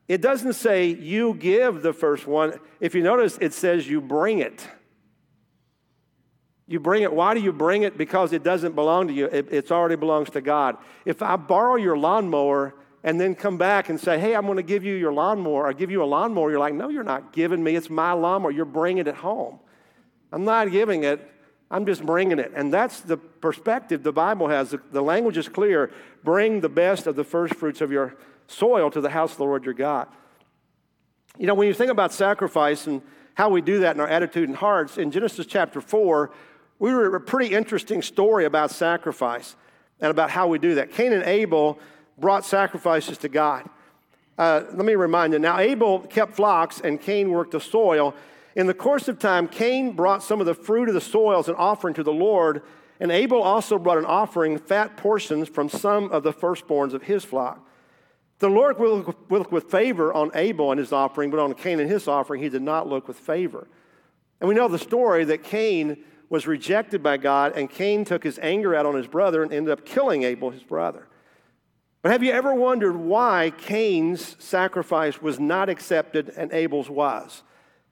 it 0.08 0.20
doesn't 0.20 0.54
say 0.54 0.86
you 0.86 1.34
give 1.34 1.82
the 1.82 1.92
first 1.92 2.26
one. 2.26 2.58
If 2.80 2.94
you 2.94 3.02
notice, 3.02 3.38
it 3.40 3.54
says 3.54 3.88
you 3.88 4.00
bring 4.00 4.40
it. 4.40 4.66
You 6.66 6.80
bring 6.80 7.02
it. 7.02 7.12
Why 7.12 7.34
do 7.34 7.40
you 7.40 7.52
bring 7.52 7.82
it? 7.82 7.96
Because 7.96 8.32
it 8.32 8.42
doesn't 8.42 8.74
belong 8.74 9.08
to 9.08 9.14
you. 9.14 9.26
It 9.26 9.70
already 9.70 9.96
belongs 9.96 10.30
to 10.30 10.40
God. 10.40 10.76
If 11.04 11.22
I 11.22 11.36
borrow 11.36 11.76
your 11.76 11.96
lawnmower 11.96 12.74
and 13.04 13.20
then 13.20 13.34
come 13.34 13.58
back 13.58 13.88
and 13.88 13.98
say, 13.98 14.18
hey, 14.18 14.34
I'm 14.34 14.46
going 14.46 14.56
to 14.56 14.62
give 14.62 14.84
you 14.84 14.94
your 14.94 15.12
lawnmower, 15.12 15.66
I 15.66 15.72
give 15.72 15.90
you 15.90 16.02
a 16.02 16.06
lawnmower, 16.06 16.50
you're 16.50 16.60
like, 16.60 16.74
no, 16.74 16.88
you're 16.88 17.02
not 17.02 17.32
giving 17.32 17.62
me. 17.62 17.74
It's 17.74 17.90
my 17.90 18.12
lawnmower. 18.12 18.50
You're 18.50 18.64
bringing 18.64 19.06
it 19.06 19.16
home. 19.16 19.58
I'm 20.32 20.44
not 20.44 20.70
giving 20.70 21.04
it. 21.04 21.28
I'm 21.70 21.86
just 21.86 22.04
bringing 22.04 22.38
it. 22.38 22.52
And 22.54 22.72
that's 22.72 23.00
the 23.00 23.16
perspective 23.16 24.02
the 24.02 24.12
Bible 24.12 24.48
has. 24.48 24.70
The, 24.70 24.80
the 24.92 25.02
language 25.02 25.38
is 25.38 25.48
clear. 25.48 25.90
Bring 26.22 26.60
the 26.60 26.68
best 26.68 27.06
of 27.06 27.16
the 27.16 27.24
first 27.24 27.54
fruits 27.54 27.80
of 27.80 27.90
your 27.90 28.14
soil 28.46 28.90
to 28.90 29.00
the 29.00 29.10
house 29.10 29.32
of 29.32 29.38
the 29.38 29.44
Lord 29.44 29.64
your 29.64 29.74
God. 29.74 30.06
You 31.38 31.46
know, 31.46 31.54
when 31.54 31.66
you 31.66 31.74
think 31.74 31.90
about 31.90 32.12
sacrifice 32.12 32.86
and 32.86 33.00
how 33.34 33.48
we 33.48 33.62
do 33.62 33.80
that 33.80 33.96
in 33.96 34.00
our 34.00 34.06
attitude 34.06 34.48
and 34.48 34.56
hearts, 34.56 34.98
in 34.98 35.10
Genesis 35.10 35.46
chapter 35.46 35.80
4, 35.80 36.30
we 36.78 36.92
were 36.92 37.16
a 37.16 37.20
pretty 37.20 37.54
interesting 37.54 38.02
story 38.02 38.44
about 38.44 38.70
sacrifice 38.70 39.56
and 40.00 40.10
about 40.10 40.30
how 40.30 40.48
we 40.48 40.58
do 40.58 40.74
that. 40.74 40.92
Cain 40.92 41.12
and 41.14 41.22
Abel 41.24 41.78
brought 42.18 42.44
sacrifices 42.44 43.18
to 43.18 43.28
God. 43.28 43.68
Uh, 44.38 44.62
let 44.72 44.84
me 44.86 44.94
remind 44.94 45.32
you 45.32 45.38
now, 45.38 45.58
Abel 45.58 46.00
kept 46.00 46.34
flocks 46.34 46.80
and 46.80 47.00
Cain 47.00 47.30
worked 47.30 47.52
the 47.52 47.60
soil. 47.60 48.14
In 48.54 48.66
the 48.66 48.74
course 48.74 49.08
of 49.08 49.18
time, 49.18 49.48
Cain 49.48 49.92
brought 49.92 50.22
some 50.22 50.40
of 50.40 50.46
the 50.46 50.54
fruit 50.54 50.88
of 50.88 50.94
the 50.94 51.00
soil 51.00 51.38
as 51.38 51.48
an 51.48 51.54
offering 51.54 51.94
to 51.94 52.02
the 52.02 52.12
Lord, 52.12 52.62
and 53.00 53.10
Abel 53.10 53.42
also 53.42 53.78
brought 53.78 53.98
an 53.98 54.04
offering, 54.04 54.58
fat 54.58 54.96
portions 54.96 55.48
from 55.48 55.68
some 55.68 56.10
of 56.10 56.22
the 56.22 56.32
firstborns 56.32 56.92
of 56.92 57.04
his 57.04 57.24
flock. 57.24 57.66
The 58.38 58.48
Lord 58.48 58.78
will 58.78 59.14
look 59.30 59.52
with 59.52 59.70
favor 59.70 60.12
on 60.12 60.30
Abel 60.34 60.70
and 60.70 60.78
his 60.78 60.92
offering, 60.92 61.30
but 61.30 61.38
on 61.38 61.54
Cain 61.54 61.78
and 61.78 61.88
his 61.88 62.08
offering, 62.08 62.42
he 62.42 62.48
did 62.48 62.62
not 62.62 62.88
look 62.88 63.06
with 63.06 63.16
favor. 63.16 63.68
And 64.40 64.48
we 64.48 64.54
know 64.54 64.66
the 64.66 64.78
story 64.78 65.24
that 65.24 65.44
Cain 65.44 66.04
was 66.28 66.46
rejected 66.46 67.02
by 67.02 67.18
God, 67.18 67.52
and 67.54 67.70
Cain 67.70 68.04
took 68.04 68.24
his 68.24 68.38
anger 68.40 68.74
out 68.74 68.86
on 68.86 68.96
his 68.96 69.06
brother 69.06 69.42
and 69.42 69.52
ended 69.52 69.72
up 69.72 69.84
killing 69.84 70.24
Abel, 70.24 70.50
his 70.50 70.64
brother. 70.64 71.06
But 72.02 72.10
have 72.10 72.24
you 72.24 72.32
ever 72.32 72.52
wondered 72.52 72.96
why 72.96 73.52
Cain's 73.58 74.36
sacrifice 74.42 75.22
was 75.22 75.38
not 75.38 75.68
accepted 75.68 76.32
and 76.36 76.52
Abel's 76.52 76.90
was? 76.90 77.42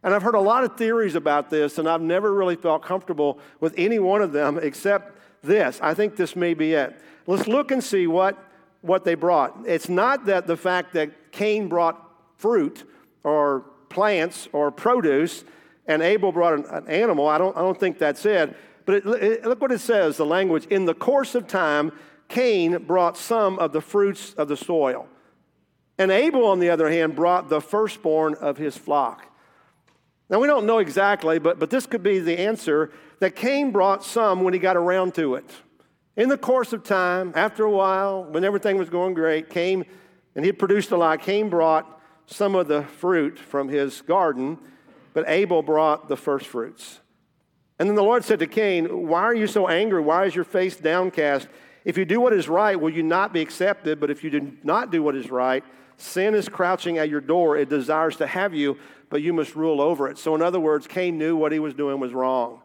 And 0.02 0.12
I've 0.12 0.22
heard 0.22 0.34
a 0.34 0.40
lot 0.40 0.64
of 0.64 0.76
theories 0.76 1.14
about 1.14 1.50
this, 1.50 1.78
and 1.78 1.88
I've 1.88 2.00
never 2.00 2.32
really 2.32 2.56
felt 2.56 2.82
comfortable 2.82 3.38
with 3.60 3.74
any 3.76 3.98
one 3.98 4.20
of 4.22 4.32
them 4.32 4.58
except 4.60 5.18
this. 5.42 5.78
I 5.80 5.94
think 5.94 6.16
this 6.16 6.34
may 6.34 6.54
be 6.54 6.72
it. 6.72 7.00
Let's 7.26 7.46
look 7.46 7.70
and 7.70 7.84
see 7.84 8.06
what, 8.06 8.36
what 8.80 9.04
they 9.04 9.14
brought. 9.14 9.56
It's 9.66 9.88
not 9.88 10.26
that 10.26 10.46
the 10.46 10.56
fact 10.56 10.94
that 10.94 11.32
Cain 11.32 11.68
brought 11.68 12.02
fruit 12.36 12.84
or 13.22 13.64
plants 13.90 14.48
or 14.52 14.70
produce 14.70 15.44
and 15.86 16.02
Abel 16.02 16.32
brought 16.32 16.54
an, 16.54 16.64
an 16.66 16.88
animal. 16.88 17.28
I 17.28 17.38
don't, 17.38 17.56
I 17.56 17.60
don't 17.60 17.78
think 17.78 17.98
that's 17.98 18.24
it. 18.24 18.56
But 18.86 18.94
it, 18.94 19.06
it, 19.06 19.44
look 19.44 19.60
what 19.60 19.72
it 19.72 19.80
says 19.80 20.16
the 20.16 20.26
language. 20.26 20.66
In 20.66 20.84
the 20.84 20.94
course 20.94 21.34
of 21.34 21.46
time, 21.46 21.92
Cain 22.30 22.84
brought 22.84 23.18
some 23.18 23.58
of 23.58 23.72
the 23.72 23.80
fruits 23.80 24.32
of 24.34 24.48
the 24.48 24.56
soil. 24.56 25.06
And 25.98 26.10
Abel, 26.10 26.46
on 26.46 26.60
the 26.60 26.70
other 26.70 26.88
hand, 26.88 27.14
brought 27.14 27.50
the 27.50 27.60
firstborn 27.60 28.34
of 28.34 28.56
his 28.56 28.76
flock. 28.76 29.26
Now, 30.30 30.38
we 30.38 30.46
don't 30.46 30.64
know 30.64 30.78
exactly, 30.78 31.38
but, 31.38 31.58
but 31.58 31.70
this 31.70 31.86
could 31.86 32.02
be 32.02 32.20
the 32.20 32.38
answer 32.38 32.92
that 33.18 33.36
Cain 33.36 33.72
brought 33.72 34.04
some 34.04 34.42
when 34.42 34.54
he 34.54 34.60
got 34.60 34.76
around 34.76 35.14
to 35.16 35.34
it. 35.34 35.44
In 36.16 36.28
the 36.28 36.38
course 36.38 36.72
of 36.72 36.84
time, 36.84 37.32
after 37.34 37.64
a 37.64 37.70
while, 37.70 38.24
when 38.24 38.44
everything 38.44 38.78
was 38.78 38.88
going 38.88 39.12
great, 39.12 39.50
Cain, 39.50 39.84
and 40.36 40.44
he 40.44 40.52
produced 40.52 40.92
a 40.92 40.96
lot, 40.96 41.20
Cain 41.20 41.50
brought 41.50 42.00
some 42.26 42.54
of 42.54 42.68
the 42.68 42.84
fruit 42.84 43.38
from 43.38 43.68
his 43.68 44.02
garden, 44.02 44.56
but 45.12 45.28
Abel 45.28 45.62
brought 45.62 46.08
the 46.08 46.16
first 46.16 46.46
fruits. 46.46 47.00
And 47.80 47.88
then 47.88 47.96
the 47.96 48.02
Lord 48.02 48.24
said 48.24 48.38
to 48.38 48.46
Cain, 48.46 49.08
Why 49.08 49.22
are 49.22 49.34
you 49.34 49.48
so 49.48 49.66
angry? 49.66 50.00
Why 50.00 50.26
is 50.26 50.34
your 50.34 50.44
face 50.44 50.76
downcast? 50.76 51.48
If 51.84 51.96
you 51.96 52.04
do 52.04 52.20
what 52.20 52.32
is 52.32 52.48
right, 52.48 52.78
will 52.78 52.90
you 52.90 53.02
not 53.02 53.32
be 53.32 53.40
accepted? 53.40 54.00
But 54.00 54.10
if 54.10 54.22
you 54.22 54.30
do 54.30 54.52
not 54.62 54.90
do 54.90 55.02
what 55.02 55.16
is 55.16 55.30
right, 55.30 55.64
sin 55.96 56.34
is 56.34 56.48
crouching 56.48 56.98
at 56.98 57.08
your 57.08 57.20
door. 57.20 57.56
It 57.56 57.68
desires 57.68 58.16
to 58.16 58.26
have 58.26 58.54
you, 58.54 58.78
but 59.08 59.22
you 59.22 59.32
must 59.32 59.54
rule 59.54 59.80
over 59.80 60.08
it. 60.08 60.18
So, 60.18 60.34
in 60.34 60.42
other 60.42 60.60
words, 60.60 60.86
Cain 60.86 61.18
knew 61.18 61.36
what 61.36 61.52
he 61.52 61.58
was 61.58 61.74
doing 61.74 62.00
was 62.00 62.12
wrong. 62.12 62.60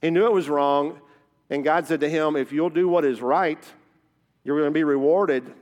He 0.00 0.10
knew 0.10 0.26
it 0.26 0.32
was 0.32 0.48
wrong, 0.48 1.00
and 1.48 1.64
God 1.64 1.86
said 1.86 2.00
to 2.00 2.08
him, 2.08 2.36
If 2.36 2.52
you'll 2.52 2.70
do 2.70 2.88
what 2.88 3.04
is 3.04 3.20
right, 3.20 3.62
you're 4.44 4.58
going 4.58 4.70
to 4.70 4.74
be 4.74 4.84
rewarded, 4.84 5.52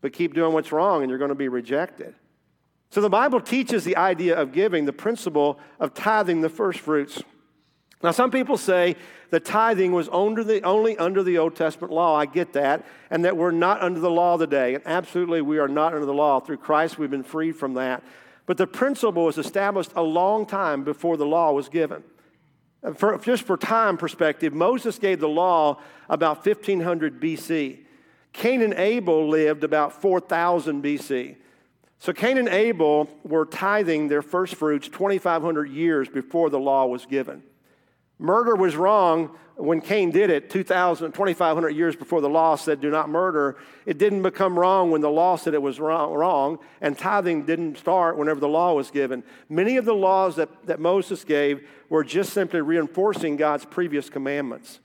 but 0.00 0.12
keep 0.12 0.34
doing 0.34 0.52
what's 0.52 0.72
wrong, 0.72 1.02
and 1.02 1.10
you're 1.10 1.18
going 1.18 1.30
to 1.30 1.34
be 1.34 1.48
rejected. 1.48 2.14
So, 2.90 3.00
the 3.00 3.10
Bible 3.10 3.40
teaches 3.40 3.84
the 3.84 3.96
idea 3.96 4.36
of 4.38 4.52
giving, 4.52 4.84
the 4.84 4.92
principle 4.92 5.58
of 5.78 5.94
tithing 5.94 6.40
the 6.40 6.48
first 6.48 6.80
fruits. 6.80 7.22
Now, 8.02 8.12
some 8.12 8.30
people 8.30 8.56
say 8.56 8.96
the 9.28 9.40
tithing 9.40 9.92
was 9.92 10.08
under 10.08 10.42
the, 10.42 10.62
only 10.62 10.96
under 10.96 11.22
the 11.22 11.38
Old 11.38 11.54
Testament 11.54 11.92
law. 11.92 12.16
I 12.16 12.26
get 12.26 12.54
that. 12.54 12.86
And 13.10 13.24
that 13.24 13.36
we're 13.36 13.50
not 13.50 13.82
under 13.82 14.00
the 14.00 14.10
law 14.10 14.36
today. 14.36 14.74
And 14.74 14.86
absolutely, 14.86 15.42
we 15.42 15.58
are 15.58 15.68
not 15.68 15.92
under 15.92 16.06
the 16.06 16.14
law. 16.14 16.40
Through 16.40 16.58
Christ, 16.58 16.98
we've 16.98 17.10
been 17.10 17.22
freed 17.22 17.56
from 17.56 17.74
that. 17.74 18.02
But 18.46 18.56
the 18.56 18.66
principle 18.66 19.26
was 19.26 19.38
established 19.38 19.92
a 19.94 20.02
long 20.02 20.46
time 20.46 20.82
before 20.82 21.16
the 21.16 21.26
law 21.26 21.52
was 21.52 21.68
given. 21.68 22.02
For, 22.96 23.18
just 23.18 23.42
for 23.42 23.58
time 23.58 23.98
perspective, 23.98 24.54
Moses 24.54 24.98
gave 24.98 25.20
the 25.20 25.28
law 25.28 25.80
about 26.08 26.44
1500 26.44 27.20
BC. 27.20 27.80
Cain 28.32 28.62
and 28.62 28.72
Abel 28.74 29.28
lived 29.28 29.62
about 29.62 30.00
4000 30.00 30.82
BC. 30.82 31.36
So 31.98 32.14
Cain 32.14 32.38
and 32.38 32.48
Abel 32.48 33.10
were 33.22 33.44
tithing 33.44 34.08
their 34.08 34.22
first 34.22 34.54
fruits 34.54 34.88
2,500 34.88 35.68
years 35.68 36.08
before 36.08 36.48
the 36.48 36.58
law 36.58 36.86
was 36.86 37.04
given. 37.04 37.42
Murder 38.20 38.54
was 38.54 38.76
wrong 38.76 39.30
when 39.56 39.80
Cain 39.80 40.10
did 40.10 40.30
it 40.30 40.50
2,000, 40.50 41.12
2,500 41.12 41.70
years 41.70 41.96
before 41.96 42.20
the 42.20 42.28
law 42.28 42.54
said, 42.54 42.80
do 42.80 42.90
not 42.90 43.08
murder. 43.08 43.56
It 43.86 43.96
didn't 43.98 44.22
become 44.22 44.58
wrong 44.58 44.90
when 44.90 45.00
the 45.00 45.10
law 45.10 45.36
said 45.36 45.54
it 45.54 45.62
was 45.62 45.80
wrong, 45.80 46.58
and 46.80 46.96
tithing 46.96 47.44
didn't 47.46 47.78
start 47.78 48.18
whenever 48.18 48.38
the 48.38 48.48
law 48.48 48.74
was 48.74 48.90
given. 48.90 49.22
Many 49.48 49.76
of 49.78 49.86
the 49.86 49.94
laws 49.94 50.36
that, 50.36 50.48
that 50.66 50.80
Moses 50.80 51.24
gave 51.24 51.66
were 51.88 52.04
just 52.04 52.32
simply 52.32 52.60
reinforcing 52.60 53.36
God's 53.36 53.64
previous 53.64 54.10
commandments. 54.10 54.80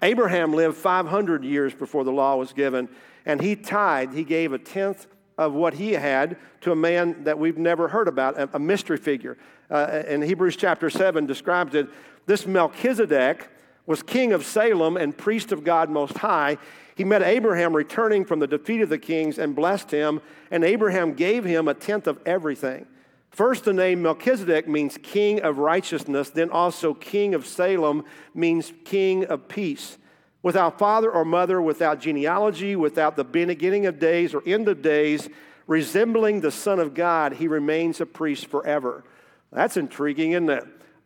Abraham 0.00 0.52
lived 0.52 0.76
500 0.76 1.44
years 1.44 1.74
before 1.74 2.04
the 2.04 2.12
law 2.12 2.36
was 2.36 2.52
given, 2.52 2.88
and 3.26 3.40
he 3.40 3.54
tithed. 3.56 4.14
He 4.14 4.24
gave 4.24 4.52
a 4.52 4.58
tenth 4.58 5.06
of 5.38 5.52
what 5.52 5.74
he 5.74 5.92
had 5.92 6.36
to 6.60 6.72
a 6.72 6.76
man 6.76 7.24
that 7.24 7.38
we've 7.38 7.58
never 7.58 7.88
heard 7.88 8.08
about, 8.08 8.38
a, 8.54 8.58
mystery 8.58 8.96
figure. 8.96 9.36
Uh, 9.70 10.02
in 10.06 10.22
Hebrews 10.22 10.56
chapter 10.56 10.90
7 10.90 11.26
describes 11.26 11.74
it 11.74 11.88
this 12.26 12.46
Melchizedek 12.46 13.48
was 13.86 14.02
king 14.02 14.32
of 14.32 14.44
Salem 14.44 14.96
and 14.96 15.16
priest 15.16 15.50
of 15.52 15.64
God 15.64 15.90
Most 15.90 16.18
High. 16.18 16.58
He 16.94 17.04
met 17.04 17.22
Abraham 17.22 17.74
returning 17.74 18.24
from 18.24 18.38
the 18.38 18.46
defeat 18.46 18.80
of 18.80 18.88
the 18.88 18.98
kings 18.98 19.38
and 19.38 19.56
blessed 19.56 19.90
him, 19.90 20.20
and 20.50 20.62
Abraham 20.62 21.14
gave 21.14 21.44
him 21.44 21.66
a 21.68 21.74
tenth 21.74 22.06
of 22.06 22.20
everything. 22.26 22.86
First, 23.30 23.64
the 23.64 23.72
name 23.72 24.02
Melchizedek 24.02 24.68
means 24.68 24.98
king 25.02 25.40
of 25.40 25.56
righteousness, 25.56 26.28
then 26.30 26.50
also 26.50 26.92
king 26.92 27.34
of 27.34 27.46
Salem 27.46 28.04
means 28.34 28.72
king 28.84 29.24
of 29.24 29.48
peace. 29.48 29.96
Without 30.42 30.78
father 30.78 31.10
or 31.10 31.24
mother, 31.24 31.62
without 31.62 32.00
genealogy, 32.00 32.74
without 32.74 33.16
the 33.16 33.24
beginning 33.24 33.86
of 33.86 33.98
days 33.98 34.34
or 34.34 34.42
end 34.44 34.68
of 34.68 34.82
days, 34.82 35.28
resembling 35.66 36.40
the 36.40 36.50
Son 36.50 36.80
of 36.80 36.94
God, 36.94 37.34
he 37.34 37.46
remains 37.46 38.00
a 38.00 38.06
priest 38.06 38.46
forever. 38.46 39.04
That's 39.52 39.76
intriguing, 39.76 40.32
isn't 40.32 40.50
it? 40.50 40.64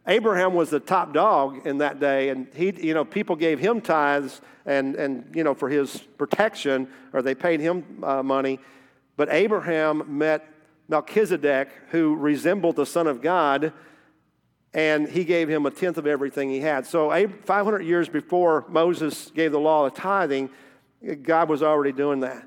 Abraham 0.09 0.55
was 0.55 0.71
the 0.71 0.81
top 0.81 1.13
dog 1.13 1.67
in 1.67 1.79
that 1.79 1.99
day, 1.99 2.29
and 2.29 2.47
he, 2.55 2.73
you 2.81 2.95
know, 2.95 3.05
people 3.05 3.35
gave 3.35 3.59
him 3.59 3.81
tithes 3.81 4.41
and, 4.65 4.95
and 4.95 5.35
you 5.35 5.43
know, 5.43 5.53
for 5.53 5.69
his 5.69 5.99
protection, 6.17 6.89
or 7.13 7.23
they 7.23 7.35
paid 7.35 7.61
him 7.61 7.85
uh, 8.05 8.23
money. 8.23 8.61
But 9.17 9.29
Abraham 9.33 10.05
met 10.19 10.49
Melchizedek, 10.89 11.71
who 11.91 12.15
resembled 12.15 12.77
the 12.77 12.87
Son 12.87 13.09
of 13.09 13.21
God, 13.21 13.73
and 14.77 15.09
he 15.09 15.25
gave 15.25 15.49
him 15.49 15.65
a 15.65 15.71
tenth 15.71 15.97
of 15.97 16.07
everything 16.07 16.51
he 16.51 16.61
had. 16.61 16.87
So, 16.87 17.09
500 17.09 17.81
years 17.81 18.11
before 18.11 18.67
Moses 18.69 19.31
gave 19.31 19.51
the 19.51 19.59
law 19.59 19.87
of 19.87 19.95
tithing, 19.95 20.51
God 21.23 21.49
was 21.49 21.63
already 21.63 21.93
doing 21.93 22.21
that. 22.21 22.47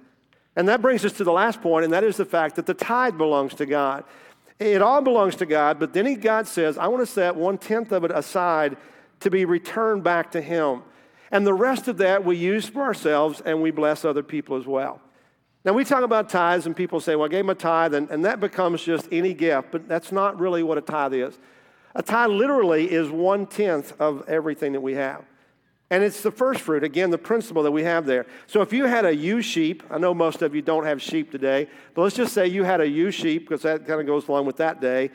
And 0.56 0.70
that 0.70 0.80
brings 0.80 1.04
us 1.04 1.14
to 1.14 1.24
the 1.24 1.32
last 1.32 1.60
point, 1.60 1.86
and 1.86 1.94
that 1.94 2.04
is 2.04 2.18
the 2.18 2.26
fact 2.26 2.56
that 2.58 2.68
the 2.68 2.76
tithe 2.76 3.18
belongs 3.18 3.56
to 3.56 3.66
God. 3.66 4.04
It 4.60 4.80
all 4.84 5.02
belongs 5.02 5.38
to 5.38 5.48
God, 5.48 5.80
but 5.80 5.94
then 5.94 6.06
he, 6.06 6.16
God 6.16 6.48
says, 6.48 6.78
I 6.78 6.88
want 6.88 7.02
to 7.02 7.12
set 7.12 7.36
one 7.36 7.58
tenth 7.58 7.92
of 7.92 8.04
it 8.04 8.12
aside 8.12 8.78
to 9.22 9.32
be 9.32 9.44
returned 9.46 10.04
back 10.04 10.32
to 10.34 10.42
Him. 10.42 10.84
And 11.32 11.48
the 11.48 11.54
rest 11.56 11.88
of 11.88 11.98
that 11.98 12.24
we 12.24 12.38
use 12.38 12.70
for 12.70 12.84
ourselves 12.84 13.42
and 13.42 13.60
we 13.60 13.72
bless 13.72 14.06
other 14.06 14.24
people 14.24 14.56
as 14.56 14.68
well. 14.68 15.02
Now, 15.66 15.74
we 15.74 15.84
talk 15.84 16.04
about 16.04 16.30
tithes, 16.30 16.68
and 16.68 16.76
people 16.76 17.00
say, 17.00 17.16
Well, 17.16 17.26
I 17.26 17.30
gave 17.30 17.42
him 17.42 17.50
a 17.50 17.56
tithe, 17.56 17.96
and, 17.96 18.10
and 18.12 18.24
that 18.24 18.40
becomes 18.40 18.84
just 18.84 19.08
any 19.12 19.34
gift, 19.34 19.70
but 19.72 19.88
that's 19.88 20.12
not 20.12 20.40
really 20.40 20.62
what 20.62 20.78
a 20.78 20.82
tithe 20.82 21.14
is. 21.16 21.40
A 21.96 22.04
tithe 22.04 22.32
literally 22.32 22.92
is 22.92 23.10
one 23.10 23.48
tenth 23.48 24.00
of 24.00 24.28
everything 24.28 24.74
that 24.74 24.82
we 24.82 24.94
have. 24.94 25.26
And 25.92 26.04
it's 26.04 26.22
the 26.22 26.32
first 26.32 26.62
fruit, 26.62 26.84
again, 26.84 27.10
the 27.10 27.18
principle 27.18 27.64
that 27.64 27.72
we 27.72 27.84
have 27.84 28.06
there. 28.06 28.28
So 28.46 28.62
if 28.62 28.72
you 28.72 28.86
had 28.86 29.06
a 29.06 29.16
ewe 29.16 29.42
sheep, 29.42 29.82
I 29.90 29.98
know 29.98 30.14
most 30.14 30.44
of 30.44 30.54
you 30.54 30.62
don't 30.62 30.86
have 30.86 31.02
sheep 31.02 31.32
today, 31.32 31.68
but 31.96 32.04
let's 32.04 32.16
just 32.16 32.34
say 32.34 32.48
you 32.48 32.64
had 32.64 32.80
a 32.80 32.88
ewe 32.88 33.10
sheep, 33.10 33.50
because 33.50 33.64
that 33.64 33.88
kind 33.88 34.00
of 34.00 34.06
goes 34.06 34.28
along 34.28 34.46
with 34.46 34.58
that 34.58 34.82
day, 34.82 35.10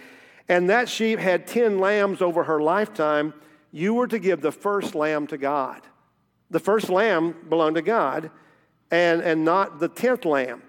and 0.48 0.68
that 0.70 0.88
sheep 0.88 1.20
had 1.20 1.46
10 1.46 1.78
lambs 1.78 2.20
over 2.20 2.42
her 2.44 2.60
lifetime, 2.60 3.32
you 3.70 3.94
were 3.94 4.08
to 4.08 4.18
give 4.18 4.40
the 4.40 4.52
first 4.52 4.96
lamb 4.96 5.28
to 5.28 5.38
God. 5.38 5.80
The 6.50 6.60
first 6.60 6.90
lamb 6.90 7.37
belonged 7.48 7.76
to 7.76 7.82
God, 7.82 8.30
and, 8.90 9.22
and 9.22 9.44
not 9.44 9.78
the 9.78 9.88
10th 9.88 10.24
lamb, 10.24 10.62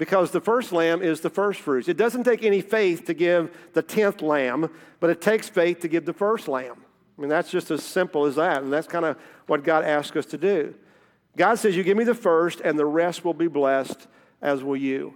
because 0.00 0.30
the 0.30 0.40
first 0.40 0.72
lamb 0.72 1.02
is 1.02 1.20
the 1.20 1.28
first 1.28 1.60
fruits. 1.60 1.86
It 1.86 1.98
doesn't 1.98 2.24
take 2.24 2.42
any 2.42 2.62
faith 2.62 3.04
to 3.04 3.12
give 3.12 3.54
the 3.74 3.82
10th 3.82 4.22
lamb, 4.22 4.70
but 4.98 5.10
it 5.10 5.20
takes 5.20 5.46
faith 5.46 5.80
to 5.80 5.88
give 5.88 6.06
the 6.06 6.14
first 6.14 6.48
lamb. 6.48 6.82
I 7.18 7.20
mean, 7.20 7.28
that's 7.28 7.50
just 7.50 7.70
as 7.70 7.82
simple 7.82 8.24
as 8.24 8.36
that. 8.36 8.62
And 8.62 8.72
that's 8.72 8.86
kind 8.86 9.04
of 9.04 9.18
what 9.46 9.62
God 9.62 9.84
asks 9.84 10.16
us 10.16 10.24
to 10.26 10.38
do. 10.38 10.74
God 11.36 11.56
says, 11.56 11.76
You 11.76 11.82
give 11.82 11.98
me 11.98 12.04
the 12.04 12.14
first, 12.14 12.62
and 12.62 12.78
the 12.78 12.86
rest 12.86 13.26
will 13.26 13.34
be 13.34 13.46
blessed, 13.46 14.06
as 14.40 14.64
will 14.64 14.78
you. 14.78 15.12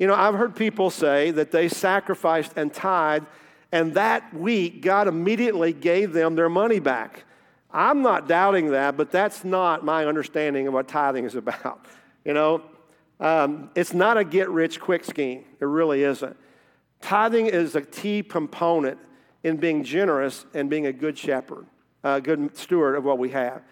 You 0.00 0.08
know, 0.08 0.14
I've 0.16 0.34
heard 0.34 0.56
people 0.56 0.90
say 0.90 1.30
that 1.30 1.52
they 1.52 1.68
sacrificed 1.68 2.54
and 2.56 2.74
tithed, 2.74 3.26
and 3.70 3.94
that 3.94 4.34
week, 4.34 4.82
God 4.82 5.06
immediately 5.06 5.72
gave 5.72 6.12
them 6.12 6.34
their 6.34 6.48
money 6.48 6.80
back. 6.80 7.22
I'm 7.70 8.02
not 8.02 8.26
doubting 8.26 8.72
that, 8.72 8.96
but 8.96 9.12
that's 9.12 9.44
not 9.44 9.84
my 9.84 10.06
understanding 10.06 10.66
of 10.66 10.74
what 10.74 10.88
tithing 10.88 11.26
is 11.26 11.36
about. 11.36 11.86
You 12.24 12.34
know, 12.34 12.62
um, 13.20 13.70
it's 13.74 13.92
not 13.92 14.16
a 14.16 14.24
get 14.24 14.48
rich 14.50 14.80
quick 14.80 15.04
scheme, 15.04 15.44
it 15.60 15.66
really 15.66 16.02
isn't. 16.02 16.36
Tithing 17.00 17.46
is 17.46 17.76
a 17.76 17.82
key 17.82 18.22
component 18.22 18.98
in 19.42 19.56
being 19.56 19.84
generous 19.84 20.44
and 20.54 20.68
being 20.68 20.86
a 20.86 20.92
good 20.92 21.16
shepherd, 21.16 21.66
a 22.02 22.20
good 22.20 22.56
steward 22.56 22.96
of 22.96 23.04
what 23.04 23.18
we 23.18 23.30
have. 23.30 23.62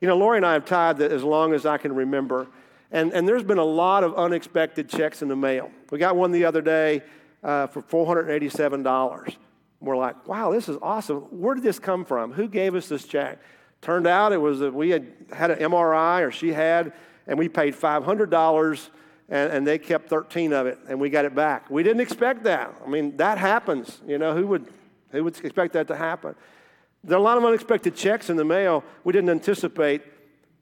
You 0.00 0.06
know, 0.06 0.16
Lori 0.16 0.36
and 0.36 0.46
I 0.46 0.52
have 0.52 0.64
tithed 0.64 1.00
as 1.00 1.24
long 1.24 1.52
as 1.52 1.66
I 1.66 1.78
can 1.78 1.94
remember. 1.94 2.46
And, 2.90 3.12
and 3.12 3.26
there's 3.26 3.42
been 3.42 3.58
a 3.58 3.64
lot 3.64 4.04
of 4.04 4.14
unexpected 4.14 4.88
checks 4.88 5.22
in 5.22 5.28
the 5.28 5.36
mail. 5.36 5.70
We 5.90 5.98
got 5.98 6.16
one 6.16 6.30
the 6.30 6.44
other 6.44 6.62
day 6.62 7.02
uh, 7.42 7.66
for 7.66 7.82
$487. 7.82 9.36
We're 9.80 9.96
like, 9.96 10.26
wow, 10.26 10.52
this 10.52 10.68
is 10.68 10.76
awesome. 10.82 11.18
Where 11.30 11.54
did 11.54 11.64
this 11.64 11.78
come 11.78 12.04
from? 12.04 12.32
Who 12.32 12.48
gave 12.48 12.74
us 12.74 12.88
this 12.88 13.04
check? 13.04 13.40
Turned 13.80 14.06
out 14.06 14.32
it 14.32 14.40
was 14.40 14.58
that 14.60 14.74
we 14.74 14.90
had 14.90 15.12
had 15.32 15.50
an 15.52 15.58
MRI, 15.70 16.26
or 16.26 16.32
she 16.32 16.52
had, 16.52 16.92
and 17.28 17.38
we 17.38 17.48
paid 17.48 17.74
$500 17.74 18.88
and, 19.28 19.52
and, 19.52 19.66
they 19.66 19.78
kept 19.78 20.08
13 20.08 20.54
of 20.54 20.66
it 20.66 20.78
and 20.88 20.98
we 20.98 21.10
got 21.10 21.26
it 21.26 21.34
back. 21.34 21.70
We 21.70 21.82
didn't 21.82 22.00
expect 22.00 22.44
that. 22.44 22.74
I 22.84 22.88
mean, 22.88 23.16
that 23.18 23.36
happens. 23.38 24.00
You 24.06 24.18
know, 24.18 24.34
who 24.34 24.46
would 24.46 24.66
who 25.10 25.24
would 25.24 25.38
expect 25.44 25.72
that 25.74 25.88
to 25.88 25.96
happen? 25.96 26.34
There 27.04 27.16
are 27.16 27.20
a 27.20 27.22
lot 27.22 27.38
of 27.38 27.44
unexpected 27.44 27.94
checks 27.94 28.28
in 28.30 28.36
the 28.36 28.44
mail 28.44 28.84
we 29.04 29.12
didn't 29.12 29.30
anticipate, 29.30 30.02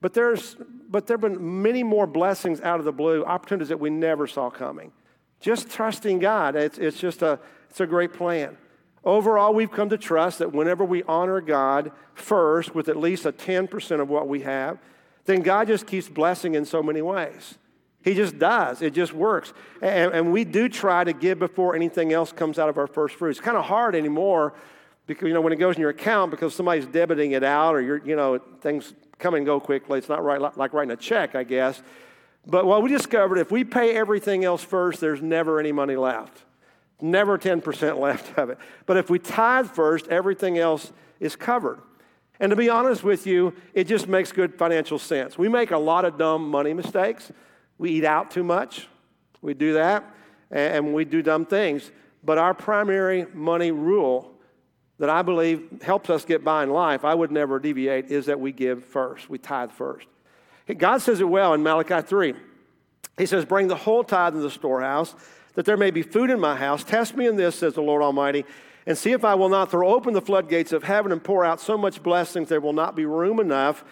but, 0.00 0.14
there's, 0.14 0.57
but 0.88 1.07
there 1.07 1.14
have 1.16 1.22
been 1.22 1.62
many 1.62 1.83
more 1.83 2.07
blessings 2.07 2.61
out 2.61 2.79
of 2.79 2.85
the 2.85 2.92
blue, 2.92 3.24
opportunities 3.24 3.68
that 3.68 3.81
we 3.81 3.90
never 3.90 4.26
saw 4.26 4.50
coming. 4.50 4.92
Just 5.40 5.70
trusting 5.70 6.18
God, 6.18 6.55
it's, 6.57 6.79
it's 6.79 6.98
just 6.98 7.22
a, 7.22 7.38
it's 7.70 7.81
a 7.81 7.87
great 7.87 8.12
plan. 8.12 8.57
Overall, 9.05 9.55
we've 9.55 9.70
come 9.70 9.88
to 9.90 9.98
trust 9.98 10.40
that 10.40 10.52
whenever 10.52 10.85
we 10.85 11.02
honor 11.05 11.40
God 11.40 11.92
first 12.14 12.74
with 12.74 12.88
at 12.88 12.96
least 12.96 13.24
a 13.24 13.33
10% 13.33 14.00
of 14.00 14.09
what 14.09 14.29
we 14.29 14.40
have, 14.40 14.79
then 15.27 15.43
God 15.43 15.67
just 15.67 15.87
keeps 15.87 16.09
blessing 16.09 16.55
in 16.55 16.65
so 16.65 16.83
many 16.83 17.03
ways. 17.03 17.59
He 18.03 18.15
just 18.15 18.39
does. 18.39 18.83
It 18.83 18.95
just 18.95 19.12
works. 19.12 19.53
And, 19.83 20.12
and, 20.12 20.33
we 20.33 20.45
do 20.45 20.69
try 20.69 21.03
to 21.03 21.12
give 21.12 21.41
before 21.41 21.75
anything 21.75 22.12
else 22.12 22.31
comes 22.31 22.57
out 22.57 22.69
of 22.69 22.79
our 22.79 22.87
first 22.87 23.17
fruits. 23.17 23.39
It's 23.39 23.45
kind 23.45 23.57
of 23.57 23.65
hard 23.65 23.97
anymore 23.97 24.55
because, 25.09 25.27
you 25.27 25.35
know, 25.35 25.41
when 25.41 25.53
it 25.53 25.57
goes 25.57 25.75
in 25.75 25.81
your 25.81 25.91
account 25.91 26.31
because 26.31 26.55
somebody's 26.55 26.87
debiting 26.87 27.33
it 27.33 27.43
out 27.43 27.75
or, 27.75 27.81
you're, 27.81 27.99
you 28.07 28.15
know, 28.15 28.39
things 28.61 28.95
come 29.19 29.35
and 29.35 29.45
go 29.45 29.59
quickly. 29.59 29.99
It's 29.99 30.09
not 30.09 30.23
right, 30.23 30.41
like 30.57 30.73
writing 30.73 30.93
a 30.93 30.97
check, 30.97 31.35
I 31.35 31.43
guess. 31.43 31.83
But 32.47 32.65
what 32.65 32.83
we 32.85 32.91
discovered, 32.91 33.39
if 33.39 33.51
we 33.51 33.65
pay 33.65 33.97
everything 33.97 34.45
else 34.45 34.62
first, 34.62 35.01
there's 35.01 35.21
never 35.21 35.59
any 35.59 35.73
money 35.73 35.97
left. 35.97 36.45
Never 37.01 37.37
10% 37.39 37.99
left 38.01 38.39
of 38.39 38.51
it. 38.51 38.59
But 38.87 38.99
if 38.99 39.11
we 39.11 39.19
tithe 39.19 39.67
first, 39.67 40.07
everything 40.09 40.59
else 40.59 40.93
is 41.19 41.35
covered. 41.35 41.81
And 42.40 42.51
to 42.51 42.57
be 42.57 42.68
honest 42.68 43.03
with 43.03 43.27
you, 43.27 43.55
it 43.72 43.85
just 43.85 44.09
makes 44.09 44.33
good 44.33 44.55
financial 44.55 44.99
sense. 44.99 45.38
We 45.38 45.49
make 45.49 45.70
a 45.70 45.79
lot 45.79 46.05
of 46.05 46.18
dumb 46.18 46.51
money 46.51 46.75
mistakes. 46.75 47.33
We 47.79 47.90
eat 47.90 48.05
out 48.05 48.31
too 48.31 48.44
much. 48.44 48.88
We 49.42 49.55
do 49.55 49.75
that, 49.75 50.05
and 50.51 50.94
we 50.94 51.05
do 51.05 51.22
dumb 51.22 51.46
things. 51.46 51.90
But 52.25 52.38
our 52.38 52.55
primary 52.55 53.27
money 53.33 53.70
rule 53.70 54.33
that 54.99 55.11
I 55.11 55.22
believe 55.22 55.83
helps 55.83 56.11
us 56.11 56.25
get 56.25 56.42
by 56.42 56.62
in 56.62 56.70
life, 56.70 57.05
I 57.05 57.14
would 57.14 57.31
never 57.31 57.59
deviate, 57.59 58.07
is 58.07 58.27
that 58.27 58.40
we 58.40 58.53
give 58.53 58.85
first. 58.85 59.29
We 59.29 59.38
tithe 59.38 59.70
first. 59.70 60.07
God 60.79 60.99
says 60.99 61.20
it 61.20 61.29
well 61.29 61.55
in 61.55 61.62
Malachi 61.62 62.01
3. 62.07 62.35
He 63.18 63.27
says, 63.27 63.44
Bring 63.44 63.68
the 63.68 63.77
whole 63.77 64.05
tithe 64.05 64.35
into 64.35 64.42
the 64.42 64.51
storehouse, 64.51 65.14
that 65.55 65.64
there 65.64 65.77
may 65.77 65.90
be 65.90 66.03
food 66.03 66.31
in 66.31 66.40
my 66.40 66.57
house. 66.57 66.83
Test 66.83 67.16
me 67.16 67.27
in 67.27 67.37
this, 67.37 67.57
says 67.57 67.75
the 67.75 67.83
Lord 67.83 68.03
Almighty, 68.03 68.44
and 68.87 68.96
see 68.96 69.12
if 69.12 69.25
I 69.25 69.35
will 69.35 69.49
not 69.49 69.70
throw 69.70 69.88
open 69.88 70.14
the 70.14 70.20
floodgates 70.20 70.72
of 70.72 70.85
heaven 70.85 71.11
and 71.11 71.22
pour 71.22 71.44
out 71.44 71.61
so 71.61 71.77
much 71.77 72.03
blessings 72.03 72.49
there 72.49 72.61
will 72.61 72.72
not 72.72 72.94
be 72.94 73.05
room 73.05 73.40
enough 73.40 73.85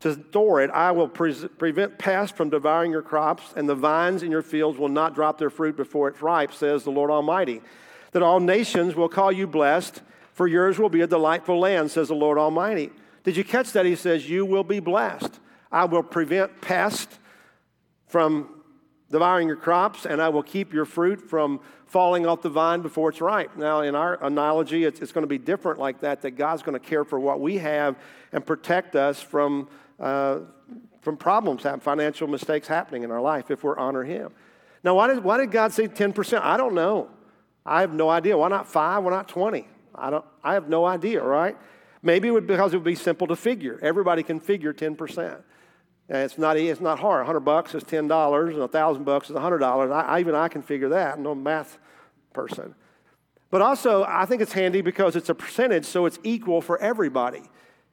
to 0.00 0.14
store 0.14 0.62
it. 0.62 0.70
I 0.70 0.92
will 0.92 1.08
pre- 1.08 1.34
prevent 1.34 1.98
pests 1.98 2.36
from 2.36 2.50
devouring 2.50 2.92
your 2.92 3.02
crops, 3.02 3.52
and 3.56 3.68
the 3.68 3.74
vines 3.74 4.22
in 4.22 4.30
your 4.30 4.42
fields 4.42 4.78
will 4.78 4.88
not 4.88 5.14
drop 5.14 5.38
their 5.38 5.50
fruit 5.50 5.76
before 5.76 6.08
it's 6.08 6.22
ripe, 6.22 6.52
says 6.52 6.84
the 6.84 6.90
Lord 6.90 7.10
Almighty. 7.10 7.62
That 8.12 8.22
all 8.22 8.40
nations 8.40 8.94
will 8.94 9.08
call 9.08 9.32
you 9.32 9.46
blessed, 9.46 10.02
for 10.32 10.46
yours 10.46 10.78
will 10.78 10.88
be 10.88 11.00
a 11.00 11.06
delightful 11.06 11.58
land, 11.58 11.90
says 11.90 12.08
the 12.08 12.14
Lord 12.14 12.38
Almighty. 12.38 12.90
Did 13.24 13.36
you 13.36 13.44
catch 13.44 13.72
that? 13.72 13.84
He 13.84 13.96
says, 13.96 14.30
You 14.30 14.46
will 14.46 14.64
be 14.64 14.80
blessed. 14.80 15.40
I 15.70 15.84
will 15.84 16.02
prevent 16.02 16.60
pests 16.60 17.18
from 18.06 18.62
devouring 19.10 19.48
your 19.48 19.56
crops, 19.56 20.06
and 20.06 20.22
I 20.22 20.28
will 20.28 20.42
keep 20.42 20.72
your 20.72 20.84
fruit 20.84 21.20
from 21.20 21.60
falling 21.88 22.26
off 22.26 22.42
the 22.42 22.50
vine 22.50 22.82
before 22.82 23.08
it's 23.08 23.20
ripe. 23.20 23.56
Now, 23.56 23.80
in 23.80 23.94
our 23.94 24.22
analogy, 24.22 24.84
it's, 24.84 25.00
it's 25.00 25.10
going 25.10 25.22
to 25.22 25.28
be 25.28 25.38
different 25.38 25.78
like 25.78 26.00
that, 26.00 26.22
that 26.22 26.32
God's 26.32 26.62
going 26.62 26.78
to 26.78 26.86
care 26.86 27.04
for 27.04 27.18
what 27.18 27.40
we 27.40 27.58
have 27.58 27.96
and 28.30 28.44
protect 28.44 28.94
us 28.94 29.20
from, 29.20 29.68
uh, 29.98 30.40
from 31.00 31.16
problems, 31.16 31.62
financial 31.80 32.28
mistakes 32.28 32.68
happening 32.68 33.02
in 33.04 33.10
our 33.10 33.20
life 33.20 33.50
if 33.50 33.64
we're 33.64 33.78
honor 33.78 34.04
Him. 34.04 34.32
Now, 34.84 34.94
why 34.94 35.08
did, 35.08 35.24
why 35.24 35.38
did 35.38 35.50
God 35.50 35.72
say 35.72 35.88
10%? 35.88 36.40
I 36.42 36.56
don't 36.56 36.74
know. 36.74 37.08
I 37.64 37.80
have 37.80 37.92
no 37.92 38.08
idea. 38.08 38.36
Why 38.36 38.48
not 38.48 38.68
five? 38.68 39.02
Why 39.02 39.10
not 39.10 39.28
20? 39.28 39.66
I, 39.94 40.10
don't, 40.10 40.24
I 40.44 40.54
have 40.54 40.68
no 40.68 40.84
idea, 40.84 41.22
right? 41.22 41.56
Maybe 42.02 42.28
it 42.28 42.30
would, 42.30 42.46
because 42.46 42.72
it 42.72 42.76
would 42.76 42.84
be 42.84 42.94
simple 42.94 43.26
to 43.26 43.36
figure. 43.36 43.78
Everybody 43.82 44.22
can 44.22 44.40
figure 44.40 44.72
10%. 44.72 45.42
And 46.08 46.18
it's 46.18 46.38
not, 46.38 46.56
it's 46.56 46.80
not 46.80 46.98
hard. 46.98 47.20
100 47.20 47.40
bucks 47.40 47.74
is 47.74 47.84
$10 47.84 48.48
and 48.48 48.58
1,000 48.58 49.04
bucks 49.04 49.28
is 49.28 49.36
$100. 49.36 49.92
I, 49.92 50.20
even 50.20 50.34
I 50.34 50.48
can 50.48 50.62
figure 50.62 50.88
that. 50.90 51.16
I'm 51.16 51.22
no 51.22 51.34
math 51.34 51.78
person. 52.32 52.74
But 53.50 53.62
also, 53.62 54.04
I 54.04 54.26
think 54.26 54.42
it's 54.42 54.52
handy 54.52 54.80
because 54.80 55.16
it's 55.16 55.28
a 55.28 55.34
percentage, 55.34 55.84
so 55.84 56.06
it's 56.06 56.18
equal 56.22 56.60
for 56.60 56.78
everybody. 56.78 57.42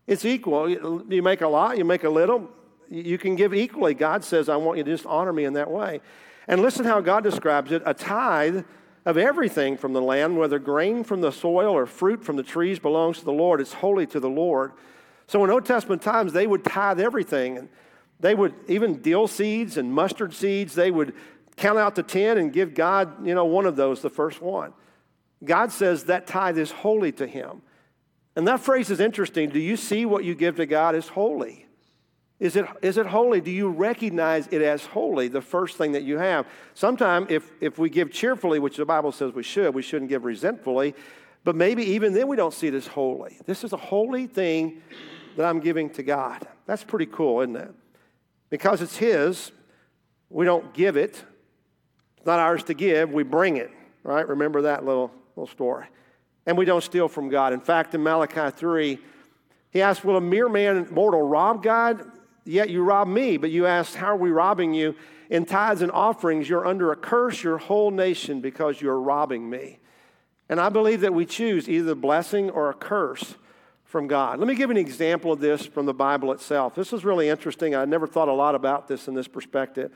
It's 0.07 0.25
equal. 0.25 0.69
You 0.69 1.21
make 1.23 1.41
a 1.41 1.47
lot, 1.47 1.77
you 1.77 1.85
make 1.85 2.03
a 2.03 2.09
little, 2.09 2.49
you 2.89 3.17
can 3.17 3.35
give 3.35 3.53
equally. 3.53 3.93
God 3.93 4.23
says, 4.23 4.49
I 4.49 4.55
want 4.57 4.77
you 4.77 4.83
to 4.83 4.91
just 4.91 5.05
honor 5.05 5.33
me 5.33 5.45
in 5.45 5.53
that 5.53 5.71
way. 5.71 6.01
And 6.47 6.61
listen 6.61 6.85
how 6.85 7.01
God 7.01 7.23
describes 7.23 7.71
it 7.71 7.81
a 7.85 7.93
tithe 7.93 8.63
of 9.05 9.17
everything 9.17 9.77
from 9.77 9.93
the 9.93 10.01
land, 10.01 10.37
whether 10.37 10.59
grain 10.59 11.03
from 11.03 11.21
the 11.21 11.31
soil 11.31 11.73
or 11.73 11.85
fruit 11.85 12.23
from 12.23 12.35
the 12.35 12.43
trees, 12.43 12.79
belongs 12.79 13.19
to 13.19 13.25
the 13.25 13.33
Lord. 13.33 13.61
It's 13.61 13.73
holy 13.73 14.05
to 14.07 14.19
the 14.19 14.29
Lord. 14.29 14.73
So 15.27 15.43
in 15.43 15.49
Old 15.49 15.65
Testament 15.65 16.01
times, 16.01 16.33
they 16.33 16.47
would 16.47 16.63
tithe 16.63 16.99
everything. 16.99 17.69
They 18.25 18.33
would, 18.33 18.55
even 18.67 19.03
dill 19.03 19.27
seeds 19.27 19.77
and 19.77 19.93
mustard 19.93 20.33
seeds, 20.33 20.73
they 20.73 20.89
would 20.89 21.13
count 21.57 21.77
out 21.77 21.95
to 21.97 22.01
10 22.01 22.39
and 22.39 22.51
give 22.51 22.73
God, 22.73 23.23
you 23.23 23.35
know, 23.35 23.45
one 23.45 23.67
of 23.67 23.75
those, 23.75 24.01
the 24.01 24.09
first 24.09 24.41
one. 24.41 24.73
God 25.43 25.71
says 25.71 26.05
that 26.05 26.25
tithe 26.25 26.57
is 26.57 26.71
holy 26.71 27.11
to 27.11 27.27
him. 27.27 27.61
And 28.35 28.47
that 28.47 28.61
phrase 28.61 28.89
is 28.89 28.99
interesting. 28.99 29.49
Do 29.49 29.59
you 29.59 29.77
see 29.77 30.07
what 30.07 30.23
you 30.23 30.33
give 30.33 30.55
to 30.55 30.65
God 30.65 30.95
as 30.95 31.07
holy? 31.07 31.67
Is 32.39 32.55
it, 32.55 32.65
is 32.81 32.97
it 32.97 33.05
holy? 33.05 33.41
Do 33.41 33.51
you 33.51 33.69
recognize 33.69 34.47
it 34.47 34.63
as 34.63 34.87
holy, 34.87 35.27
the 35.27 35.39
first 35.39 35.77
thing 35.77 35.91
that 35.91 36.01
you 36.01 36.17
have? 36.17 36.47
Sometimes, 36.73 37.27
if, 37.29 37.51
if 37.61 37.77
we 37.77 37.91
give 37.91 38.11
cheerfully, 38.11 38.57
which 38.57 38.77
the 38.77 38.85
Bible 38.85 39.11
says 39.11 39.33
we 39.33 39.43
should, 39.43 39.75
we 39.75 39.83
shouldn't 39.83 40.09
give 40.09 40.25
resentfully, 40.25 40.95
but 41.43 41.55
maybe 41.55 41.83
even 41.83 42.11
then 42.11 42.27
we 42.27 42.37
don't 42.37 42.55
see 42.55 42.65
it 42.65 42.73
as 42.73 42.87
holy. 42.87 43.37
This 43.45 43.63
is 43.63 43.71
a 43.71 43.77
holy 43.77 44.25
thing 44.25 44.81
that 45.37 45.45
I'm 45.45 45.59
giving 45.59 45.91
to 45.91 46.01
God. 46.01 46.47
That's 46.65 46.83
pretty 46.83 47.05
cool, 47.05 47.41
isn't 47.41 47.55
it? 47.55 47.71
Because 48.55 48.81
it's 48.81 48.95
His, 48.95 49.51
we 50.29 50.45
don't 50.45 50.73
give 50.73 50.95
it. 50.95 51.21
It's 52.15 52.25
not 52.25 52.39
ours 52.39 52.63
to 52.63 52.73
give, 52.73 53.11
we 53.11 53.23
bring 53.23 53.57
it, 53.57 53.69
right? 54.01 54.25
Remember 54.25 54.61
that 54.61 54.85
little, 54.85 55.11
little 55.35 55.51
story. 55.51 55.87
And 56.45 56.57
we 56.57 56.63
don't 56.63 56.81
steal 56.81 57.09
from 57.09 57.27
God. 57.27 57.51
In 57.51 57.59
fact, 57.59 57.93
in 57.95 58.01
Malachi 58.01 58.55
3, 58.55 58.97
he 59.71 59.81
asked, 59.81 60.05
Will 60.05 60.15
a 60.15 60.21
mere 60.21 60.47
man, 60.47 60.87
mortal, 60.89 61.21
rob 61.21 61.63
God? 61.63 62.09
Yet 62.45 62.69
you 62.69 62.81
rob 62.81 63.09
me. 63.09 63.35
But 63.35 63.51
you 63.51 63.65
asked, 63.65 63.95
How 63.95 64.13
are 64.13 64.15
we 64.15 64.31
robbing 64.31 64.73
you? 64.73 64.95
In 65.29 65.43
tithes 65.43 65.81
and 65.81 65.91
offerings, 65.91 66.47
you're 66.47 66.65
under 66.65 66.93
a 66.93 66.95
curse, 66.95 67.43
your 67.43 67.57
whole 67.57 67.91
nation, 67.91 68.39
because 68.39 68.79
you're 68.79 69.01
robbing 69.01 69.49
me. 69.49 69.79
And 70.47 70.61
I 70.61 70.69
believe 70.69 71.01
that 71.01 71.13
we 71.13 71.25
choose 71.25 71.67
either 71.67 71.87
the 71.87 71.95
blessing 71.95 72.49
or 72.49 72.69
a 72.69 72.73
curse 72.73 73.35
from 73.95 74.07
God. 74.07 74.39
Let 74.39 74.49
me 74.49 74.55
give 74.55 74.71
an 74.71 74.75
example 74.75 75.31
of 75.31 75.39
this 75.39 75.65
from 75.65 75.85
the 75.85 75.93
Bible 75.93 76.33
itself. 76.33 76.75
This 76.75 76.91
is 76.91 77.05
really 77.05 77.29
interesting. 77.29 77.75
I 77.75 77.85
never 77.85 78.07
thought 78.07 78.27
a 78.27 78.33
lot 78.33 78.53
about 78.53 78.89
this 78.89 79.07
in 79.07 79.13
this 79.13 79.25
perspective. 79.25 79.89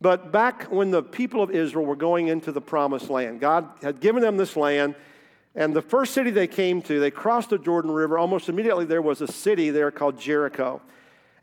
But 0.00 0.32
back 0.32 0.64
when 0.72 0.90
the 0.90 1.04
people 1.04 1.40
of 1.40 1.52
Israel 1.52 1.86
were 1.86 1.94
going 1.94 2.26
into 2.26 2.50
the 2.50 2.60
promised 2.60 3.08
land, 3.08 3.38
God 3.38 3.68
had 3.80 4.00
given 4.00 4.24
them 4.24 4.36
this 4.36 4.56
land, 4.56 4.96
and 5.54 5.72
the 5.72 5.82
first 5.82 6.14
city 6.14 6.32
they 6.32 6.48
came 6.48 6.82
to, 6.82 6.98
they 6.98 7.12
crossed 7.12 7.50
the 7.50 7.58
Jordan 7.58 7.92
River. 7.92 8.18
Almost 8.18 8.48
immediately, 8.48 8.84
there 8.84 9.02
was 9.02 9.20
a 9.20 9.28
city 9.28 9.70
there 9.70 9.92
called 9.92 10.18
Jericho. 10.18 10.82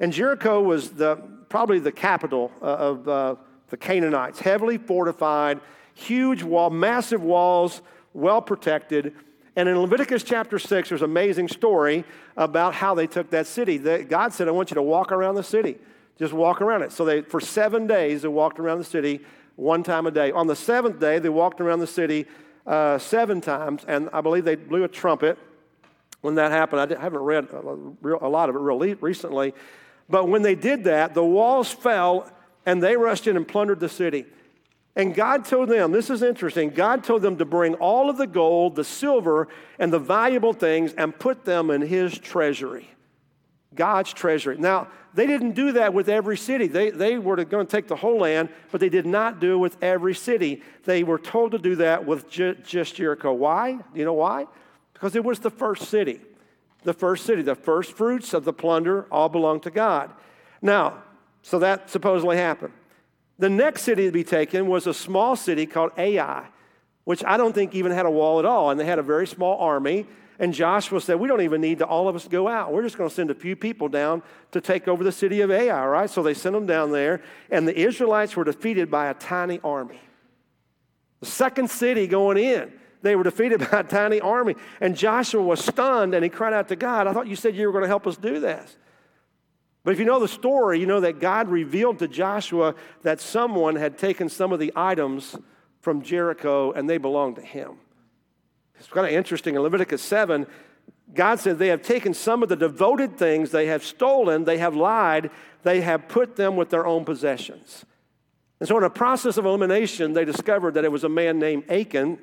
And 0.01 0.11
Jericho 0.11 0.61
was 0.61 0.89
the, 0.89 1.15
probably 1.47 1.79
the 1.79 1.93
capital 1.93 2.51
uh, 2.61 2.65
of 2.65 3.07
uh, 3.07 3.35
the 3.69 3.77
Canaanites, 3.77 4.41
heavily 4.41 4.77
fortified, 4.77 5.61
huge 5.93 6.43
wall, 6.43 6.69
massive 6.69 7.23
walls, 7.23 7.81
well 8.13 8.41
protected. 8.41 9.13
And 9.55 9.69
in 9.69 9.77
Leviticus 9.77 10.23
chapter 10.23 10.57
6, 10.57 10.89
there's 10.89 11.01
an 11.01 11.09
amazing 11.09 11.47
story 11.47 12.05
about 12.35 12.73
how 12.73 12.95
they 12.95 13.05
took 13.05 13.29
that 13.29 13.45
city. 13.45 13.77
God 13.77 14.33
said, 14.33 14.47
I 14.47 14.51
want 14.51 14.71
you 14.71 14.75
to 14.75 14.81
walk 14.81 15.11
around 15.11 15.35
the 15.35 15.43
city. 15.43 15.77
Just 16.17 16.33
walk 16.33 16.61
around 16.61 16.81
it. 16.81 16.91
So 16.91 17.05
they, 17.05 17.21
for 17.21 17.39
seven 17.39 17.85
days, 17.85 18.23
they 18.23 18.27
walked 18.27 18.59
around 18.59 18.79
the 18.79 18.83
city 18.83 19.21
one 19.55 19.83
time 19.83 20.07
a 20.07 20.11
day. 20.11 20.31
On 20.31 20.47
the 20.47 20.55
seventh 20.55 20.99
day, 20.99 21.19
they 21.19 21.29
walked 21.29 21.61
around 21.61 21.79
the 21.79 21.87
city 21.87 22.25
uh, 22.65 22.97
seven 22.97 23.41
times, 23.41 23.83
and 23.87 24.09
I 24.13 24.21
believe 24.21 24.45
they 24.45 24.55
blew 24.55 24.83
a 24.83 24.87
trumpet 24.87 25.37
when 26.21 26.35
that 26.35 26.51
happened. 26.51 26.81
I 26.81 27.01
haven't 27.01 27.21
read 27.21 27.49
a 27.51 28.27
lot 28.29 28.49
of 28.49 28.55
it 28.55 28.59
real 28.59 28.79
recently. 28.95 29.53
But 30.09 30.27
when 30.27 30.41
they 30.41 30.55
did 30.55 30.85
that, 30.85 31.13
the 31.13 31.23
walls 31.23 31.71
fell, 31.71 32.31
and 32.65 32.81
they 32.81 32.97
rushed 32.97 33.27
in 33.27 33.37
and 33.37 33.47
plundered 33.47 33.79
the 33.79 33.89
city. 33.89 34.25
And 34.95 35.15
God 35.15 35.45
told 35.45 35.69
them, 35.69 35.91
this 35.91 36.09
is 36.09 36.21
interesting, 36.21 36.69
God 36.69 37.03
told 37.03 37.23
them 37.23 37.37
to 37.37 37.45
bring 37.45 37.73
all 37.75 38.09
of 38.09 38.17
the 38.17 38.27
gold, 38.27 38.75
the 38.75 38.83
silver, 38.83 39.47
and 39.79 39.91
the 39.91 39.99
valuable 39.99 40.53
things 40.53 40.93
and 40.93 41.17
put 41.17 41.45
them 41.45 41.71
in 41.71 41.81
His 41.81 42.17
treasury. 42.17 42.89
God's 43.73 44.13
treasury. 44.13 44.57
Now, 44.57 44.87
they 45.15 45.27
didn't 45.27 45.53
do 45.53 45.73
that 45.73 45.93
with 45.93 46.09
every 46.09 46.37
city. 46.37 46.67
They, 46.67 46.89
they 46.91 47.17
were 47.17 47.43
going 47.43 47.65
to 47.65 47.71
take 47.71 47.87
the 47.87 47.95
whole 47.95 48.19
land, 48.19 48.49
but 48.71 48.79
they 48.79 48.89
did 48.89 49.05
not 49.05 49.39
do 49.39 49.53
it 49.53 49.57
with 49.57 49.77
every 49.81 50.15
city. 50.15 50.61
They 50.85 51.03
were 51.03 51.19
told 51.19 51.51
to 51.51 51.59
do 51.59 51.75
that 51.77 52.05
with 52.05 52.29
ju- 52.29 52.55
just 52.63 52.95
Jericho. 52.95 53.33
Why? 53.33 53.73
Do 53.73 53.99
you 53.99 54.05
know 54.05 54.13
why? 54.13 54.47
Because 54.93 55.15
it 55.15 55.23
was 55.23 55.39
the 55.39 55.51
first 55.51 55.89
city. 55.89 56.21
The 56.83 56.93
first 56.93 57.25
city, 57.25 57.41
the 57.41 57.55
first 57.55 57.93
fruits 57.93 58.33
of 58.33 58.43
the 58.43 58.53
plunder 58.53 59.07
all 59.11 59.29
belonged 59.29 59.63
to 59.63 59.71
God. 59.71 60.11
Now, 60.61 61.03
so 61.41 61.59
that 61.59 61.89
supposedly 61.89 62.37
happened. 62.37 62.73
The 63.43 63.49
next 63.49 63.81
city 63.81 64.05
to 64.05 64.11
be 64.13 64.23
taken 64.23 64.67
was 64.67 64.87
a 64.87 64.93
small 64.93 65.35
city 65.35 65.65
called 65.65 65.91
Ai, 65.97 66.45
which 67.03 67.25
I 67.25 67.35
don't 67.35 67.51
think 67.51 67.75
even 67.75 67.91
had 67.91 68.05
a 68.05 68.09
wall 68.09 68.39
at 68.39 68.45
all. 68.45 68.71
And 68.71 68.79
they 68.79 68.85
had 68.85 68.99
a 68.99 69.03
very 69.03 69.27
small 69.27 69.59
army. 69.59 70.07
And 70.39 70.53
Joshua 70.53 71.01
said, 71.01 71.19
We 71.19 71.27
don't 71.27 71.41
even 71.41 71.59
need 71.59 71.79
to 71.79 71.85
all 71.85 72.07
of 72.07 72.15
us 72.15 72.25
go 72.25 72.47
out. 72.47 72.71
We're 72.71 72.83
just 72.83 72.97
going 72.97 73.09
to 73.09 73.13
send 73.13 73.31
a 73.31 73.35
few 73.35 73.57
people 73.57 73.89
down 73.89 74.23
to 74.53 74.61
take 74.61 74.87
over 74.87 75.03
the 75.03 75.11
city 75.11 75.41
of 75.41 75.51
Ai, 75.51 75.85
right? 75.87 76.09
So 76.09 76.23
they 76.23 76.33
sent 76.33 76.53
them 76.53 76.65
down 76.65 76.93
there, 76.93 77.21
and 77.51 77.67
the 77.67 77.77
Israelites 77.77 78.33
were 78.37 78.45
defeated 78.45 78.89
by 78.89 79.07
a 79.07 79.13
tiny 79.13 79.59
army. 79.61 79.99
The 81.19 81.25
second 81.25 81.69
city 81.69 82.07
going 82.07 82.37
in, 82.37 82.71
they 83.01 83.17
were 83.17 83.23
defeated 83.23 83.59
by 83.71 83.81
a 83.81 83.83
tiny 83.83 84.21
army. 84.21 84.55
And 84.79 84.95
Joshua 84.95 85.43
was 85.43 85.59
stunned 85.59 86.15
and 86.15 86.23
he 86.23 86.29
cried 86.29 86.53
out 86.53 86.69
to 86.69 86.77
God, 86.77 87.07
I 87.07 87.11
thought 87.11 87.27
you 87.27 87.35
said 87.35 87.57
you 87.57 87.67
were 87.67 87.73
going 87.73 87.83
to 87.83 87.89
help 87.89 88.07
us 88.07 88.15
do 88.15 88.39
this. 88.39 88.77
But 89.83 89.91
if 89.91 89.99
you 89.99 90.05
know 90.05 90.19
the 90.19 90.27
story, 90.27 90.79
you 90.79 90.85
know 90.85 91.01
that 91.01 91.19
God 91.19 91.49
revealed 91.49 91.99
to 91.99 92.07
Joshua 92.07 92.75
that 93.01 93.19
someone 93.19 93.75
had 93.75 93.97
taken 93.97 94.29
some 94.29 94.53
of 94.53 94.59
the 94.59 94.71
items 94.75 95.35
from 95.81 96.01
Jericho 96.01 96.71
and 96.71 96.89
they 96.89 96.97
belonged 96.97 97.35
to 97.35 97.41
him. 97.41 97.73
It's 98.79 98.87
kind 98.87 99.05
of 99.05 99.13
interesting. 99.13 99.55
In 99.55 99.61
Leviticus 99.61 100.01
7, 100.01 100.47
God 101.13 101.39
said, 101.39 101.59
They 101.59 101.67
have 101.67 101.81
taken 101.81 102.13
some 102.13 102.43
of 102.43 102.49
the 102.49 102.55
devoted 102.55 103.17
things 103.17 103.51
they 103.51 103.67
have 103.67 103.83
stolen, 103.83 104.45
they 104.45 104.57
have 104.57 104.75
lied, 104.75 105.29
they 105.63 105.81
have 105.81 106.07
put 106.07 106.35
them 106.35 106.55
with 106.55 106.69
their 106.69 106.85
own 106.85 107.05
possessions. 107.05 107.85
And 108.59 108.67
so, 108.67 108.77
in 108.77 108.83
a 108.83 108.89
process 108.89 109.37
of 109.37 109.45
elimination, 109.45 110.13
they 110.13 110.25
discovered 110.25 110.75
that 110.75 110.85
it 110.85 110.91
was 110.91 111.03
a 111.03 111.09
man 111.09 111.39
named 111.39 111.69
Achan 111.69 112.17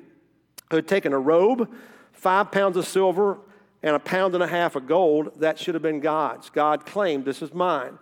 who 0.69 0.75
had 0.75 0.87
taken 0.87 1.13
a 1.13 1.19
robe, 1.19 1.71
five 2.11 2.51
pounds 2.51 2.77
of 2.77 2.87
silver, 2.87 3.37
and 3.83 3.95
a 3.95 3.99
pound 3.99 4.33
and 4.33 4.43
a 4.43 4.47
half 4.47 4.75
of 4.75 4.87
gold 4.87 5.31
that 5.39 5.57
should 5.57 5.73
have 5.73 5.81
been 5.81 5.99
God's. 5.99 6.49
God 6.49 6.85
claimed, 6.85 7.25
This 7.25 7.41
is 7.41 7.53
mine. 7.53 7.97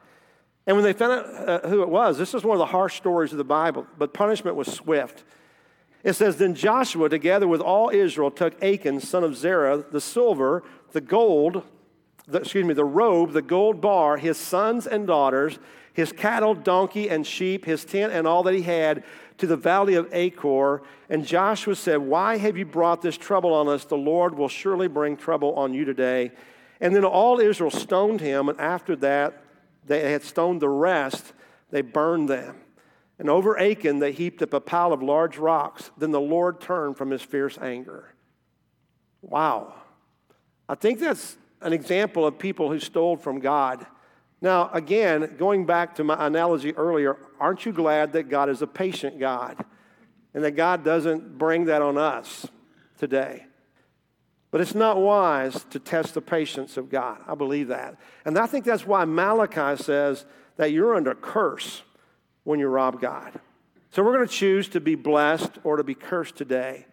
And 0.67 0.75
when 0.75 0.83
they 0.83 0.93
found 0.93 1.13
out 1.13 1.65
uh, 1.65 1.67
who 1.67 1.81
it 1.81 1.89
was, 1.89 2.17
this 2.17 2.33
is 2.33 2.43
one 2.43 2.55
of 2.55 2.59
the 2.59 2.67
harsh 2.67 2.97
stories 2.97 3.31
of 3.31 3.37
the 3.37 3.43
Bible, 3.43 3.87
but 3.97 4.13
punishment 4.13 4.55
was 4.55 4.71
swift. 4.71 5.23
It 6.03 6.13
says, 6.13 6.37
Then 6.37 6.53
Joshua, 6.53 7.09
together 7.09 7.47
with 7.47 7.61
all 7.61 7.89
Israel, 7.89 8.31
took 8.31 8.61
Achan, 8.63 8.99
son 9.01 9.23
of 9.23 9.35
Zerah, 9.35 9.83
the 9.89 10.01
silver, 10.01 10.63
the 10.91 11.01
gold, 11.01 11.63
the, 12.27 12.39
excuse 12.39 12.65
me, 12.65 12.73
the 12.73 12.85
robe, 12.85 13.31
the 13.31 13.41
gold 13.41 13.81
bar, 13.81 14.17
his 14.17 14.37
sons 14.37 14.85
and 14.85 15.07
daughters, 15.07 15.59
his 15.93 16.11
cattle, 16.11 16.53
donkey, 16.53 17.09
and 17.09 17.25
sheep, 17.25 17.65
his 17.65 17.83
tent, 17.83 18.13
and 18.13 18.27
all 18.27 18.43
that 18.43 18.53
he 18.53 18.61
had, 18.61 19.03
to 19.39 19.47
the 19.47 19.57
valley 19.57 19.95
of 19.95 20.07
Achor. 20.13 20.81
And 21.09 21.25
Joshua 21.25 21.75
said, 21.75 21.97
Why 21.97 22.37
have 22.37 22.57
you 22.57 22.65
brought 22.65 23.01
this 23.01 23.17
trouble 23.17 23.53
on 23.53 23.67
us? 23.67 23.85
The 23.85 23.97
Lord 23.97 24.37
will 24.37 24.47
surely 24.47 24.87
bring 24.87 25.17
trouble 25.17 25.53
on 25.55 25.73
you 25.73 25.85
today. 25.85 26.31
And 26.79 26.95
then 26.95 27.03
all 27.03 27.39
Israel 27.39 27.71
stoned 27.71 28.21
him, 28.21 28.47
and 28.47 28.59
after 28.59 28.95
that, 28.97 29.43
they 29.85 30.11
had 30.11 30.23
stoned 30.23 30.61
the 30.61 30.69
rest, 30.69 31.33
they 31.71 31.81
burned 31.81 32.29
them. 32.29 32.55
And 33.17 33.29
over 33.29 33.59
Achan, 33.59 33.99
they 33.99 34.13
heaped 34.13 34.41
up 34.41 34.53
a 34.53 34.61
pile 34.61 34.93
of 34.93 35.03
large 35.03 35.37
rocks. 35.37 35.91
Then 35.97 36.11
the 36.11 36.21
Lord 36.21 36.61
turned 36.61 36.95
from 36.95 37.11
his 37.11 37.21
fierce 37.21 37.57
anger. 37.57 38.13
Wow. 39.21 39.73
I 40.69 40.75
think 40.75 40.99
that's 40.99 41.35
an 41.61 41.73
example 41.73 42.25
of 42.25 42.39
people 42.39 42.71
who 42.71 42.79
stole 42.79 43.17
from 43.17 43.39
God. 43.39 43.85
Now, 44.41 44.69
again, 44.71 45.35
going 45.37 45.65
back 45.65 45.95
to 45.95 46.03
my 46.03 46.25
analogy 46.25 46.75
earlier, 46.75 47.17
aren't 47.39 47.65
you 47.65 47.73
glad 47.73 48.13
that 48.13 48.29
God 48.29 48.49
is 48.49 48.61
a 48.61 48.67
patient 48.67 49.19
God 49.19 49.57
and 50.33 50.43
that 50.43 50.51
God 50.51 50.83
doesn't 50.83 51.37
bring 51.37 51.65
that 51.65 51.81
on 51.81 51.97
us 51.97 52.47
today? 52.97 53.45
But 54.51 54.61
it's 54.61 54.75
not 54.75 54.97
wise 54.97 55.65
to 55.71 55.79
test 55.79 56.13
the 56.13 56.21
patience 56.21 56.77
of 56.77 56.89
God. 56.89 57.19
I 57.27 57.35
believe 57.35 57.67
that. 57.67 57.97
And 58.25 58.37
I 58.37 58.45
think 58.45 58.65
that's 58.65 58.87
why 58.87 59.05
Malachi 59.05 59.81
says 59.81 60.25
that 60.57 60.71
you're 60.71 60.95
under 60.95 61.13
curse 61.13 61.83
when 62.43 62.59
you 62.59 62.67
rob 62.67 62.99
God. 62.99 63.39
So 63.91 64.03
we're 64.03 64.15
going 64.15 64.27
to 64.27 64.33
choose 64.33 64.69
to 64.69 64.79
be 64.79 64.95
blessed 64.95 65.51
or 65.63 65.77
to 65.77 65.83
be 65.83 65.95
cursed 65.95 66.35
today. 66.35 66.85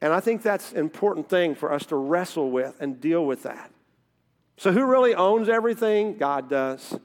And 0.00 0.12
I 0.12 0.20
think 0.20 0.42
that's 0.42 0.72
an 0.72 0.78
important 0.78 1.28
thing 1.28 1.54
for 1.54 1.72
us 1.72 1.84
to 1.86 1.96
wrestle 1.96 2.50
with 2.50 2.80
and 2.80 3.00
deal 3.00 3.26
with 3.26 3.42
that. 3.42 3.72
So, 4.58 4.72
who 4.72 4.84
really 4.84 5.14
owns 5.14 5.48
everything? 5.48 6.18
God 6.18 6.50
does. 6.50 6.98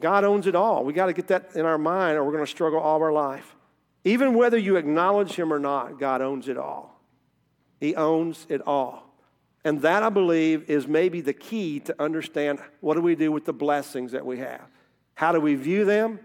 God 0.00 0.24
owns 0.24 0.46
it 0.46 0.54
all. 0.54 0.84
We 0.84 0.94
got 0.94 1.06
to 1.06 1.12
get 1.12 1.28
that 1.28 1.50
in 1.54 1.66
our 1.66 1.76
mind 1.76 2.16
or 2.16 2.24
we're 2.24 2.32
going 2.32 2.44
to 2.44 2.50
struggle 2.50 2.80
all 2.80 2.96
of 2.96 3.02
our 3.02 3.12
life. 3.12 3.54
Even 4.04 4.34
whether 4.34 4.56
you 4.56 4.76
acknowledge 4.76 5.32
Him 5.32 5.52
or 5.52 5.58
not, 5.58 6.00
God 6.00 6.22
owns 6.22 6.48
it 6.48 6.56
all. 6.56 6.98
He 7.78 7.94
owns 7.94 8.46
it 8.48 8.62
all. 8.66 9.14
And 9.64 9.82
that, 9.82 10.02
I 10.02 10.08
believe, 10.08 10.70
is 10.70 10.88
maybe 10.88 11.20
the 11.20 11.34
key 11.34 11.80
to 11.80 12.02
understand 12.02 12.58
what 12.80 12.94
do 12.94 13.02
we 13.02 13.14
do 13.14 13.30
with 13.30 13.44
the 13.44 13.52
blessings 13.52 14.12
that 14.12 14.24
we 14.24 14.38
have. 14.38 14.62
How 15.14 15.32
do 15.32 15.40
we 15.40 15.54
view 15.54 15.84
them? 15.84 16.18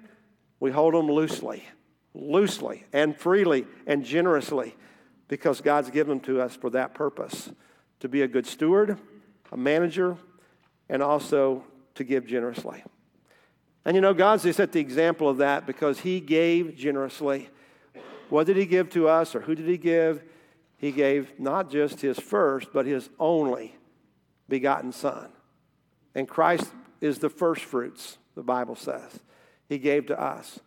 We 0.62 0.72
hold 0.72 0.94
them 0.94 1.12
loosely, 1.12 1.66
loosely 2.14 2.86
and 2.94 3.18
freely 3.18 3.68
and 3.86 4.06
generously 4.06 4.76
because 5.28 5.60
God's 5.60 5.90
given 5.90 6.20
them 6.20 6.20
to 6.22 6.40
us 6.40 6.56
for 6.56 6.70
that 6.70 6.94
purpose 6.94 7.52
to 8.00 8.08
be 8.08 8.22
a 8.22 8.28
good 8.28 8.48
steward, 8.48 8.98
a 9.52 9.58
manager, 9.58 10.18
and 10.90 11.02
also 11.02 11.64
to 11.96 12.04
give 12.04 12.26
generously. 12.26 12.84
And 13.86 13.96
you 13.96 14.02
know, 14.02 14.14
God 14.14 14.42
set 14.42 14.72
the 14.72 14.80
example 14.80 15.30
of 15.30 15.38
that 15.38 15.66
because 15.66 16.00
He 16.00 16.20
gave 16.20 16.76
generously. 16.76 17.50
What 18.30 18.48
did 18.48 18.58
He 18.58 18.66
give 18.66 18.90
to 18.92 19.08
us, 19.08 19.36
or 19.36 19.42
who 19.42 19.56
did 19.56 19.68
He 19.68 19.78
give? 19.78 20.24
He 20.78 20.92
gave 20.92 21.40
not 21.40 21.70
just 21.70 22.02
His 22.02 22.20
first, 22.20 22.70
but 22.74 22.86
His 22.86 23.10
only 23.20 23.76
begotten 24.50 24.92
Son. 24.92 25.30
And 26.14 26.28
Christ 26.28 26.72
is 27.02 27.20
the 27.20 27.30
first 27.30 27.64
fruits 27.64 28.18
the 28.36 28.44
Bible 28.44 28.76
says. 28.76 29.20
He 29.70 29.78
gave 29.78 30.08
to 30.08 30.20
us 30.20 30.60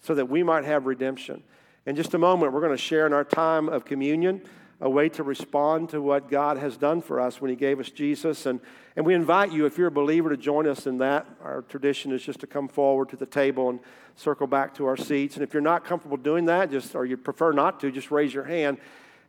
so 0.00 0.14
that 0.14 0.28
we 0.28 0.42
might 0.42 0.64
have 0.64 0.86
redemption. 0.86 1.42
In 1.86 1.96
just 1.96 2.14
a 2.14 2.18
moment, 2.18 2.52
we're 2.52 2.60
going 2.60 2.76
to 2.76 2.82
share 2.82 3.06
in 3.06 3.12
our 3.12 3.24
time 3.24 3.68
of 3.68 3.84
communion 3.84 4.42
a 4.80 4.88
way 4.88 5.08
to 5.08 5.22
respond 5.22 5.88
to 5.88 6.00
what 6.00 6.30
God 6.30 6.56
has 6.56 6.76
done 6.76 7.02
for 7.02 7.20
us 7.20 7.40
when 7.40 7.50
He 7.50 7.56
gave 7.56 7.80
us 7.80 7.90
Jesus. 7.90 8.46
And, 8.46 8.60
and 8.94 9.04
we 9.04 9.14
invite 9.14 9.52
you, 9.52 9.66
if 9.66 9.76
you're 9.76 9.88
a 9.88 9.92
believer, 9.92 10.30
to 10.30 10.36
join 10.36 10.68
us 10.68 10.86
in 10.86 10.98
that. 10.98 11.26
Our 11.42 11.62
tradition 11.62 12.12
is 12.12 12.22
just 12.22 12.40
to 12.40 12.46
come 12.46 12.68
forward 12.68 13.08
to 13.08 13.16
the 13.16 13.26
table 13.26 13.70
and 13.70 13.80
circle 14.14 14.46
back 14.46 14.74
to 14.76 14.86
our 14.86 14.96
seats. 14.96 15.34
And 15.34 15.42
if 15.42 15.52
you're 15.52 15.60
not 15.60 15.84
comfortable 15.84 16.16
doing 16.16 16.44
that, 16.46 16.70
just 16.70 16.94
or 16.94 17.04
you 17.04 17.16
prefer 17.16 17.52
not 17.52 17.80
to, 17.80 17.90
just 17.90 18.10
raise 18.10 18.32
your 18.32 18.44
hand, 18.44 18.78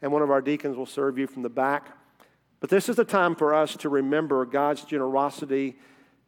and 0.02 0.12
one 0.12 0.22
of 0.22 0.30
our 0.30 0.42
deacons 0.42 0.78
will 0.78 0.86
serve 0.86 1.18
you 1.18 1.26
from 1.26 1.42
the 1.42 1.50
back. 1.50 1.88
But 2.60 2.70
this 2.70 2.90
is 2.90 2.96
the 2.96 3.06
time 3.06 3.36
for 3.36 3.54
us 3.54 3.76
to 3.78 3.90
remember 3.90 4.46
God's 4.46 4.84
generosity 4.84 5.78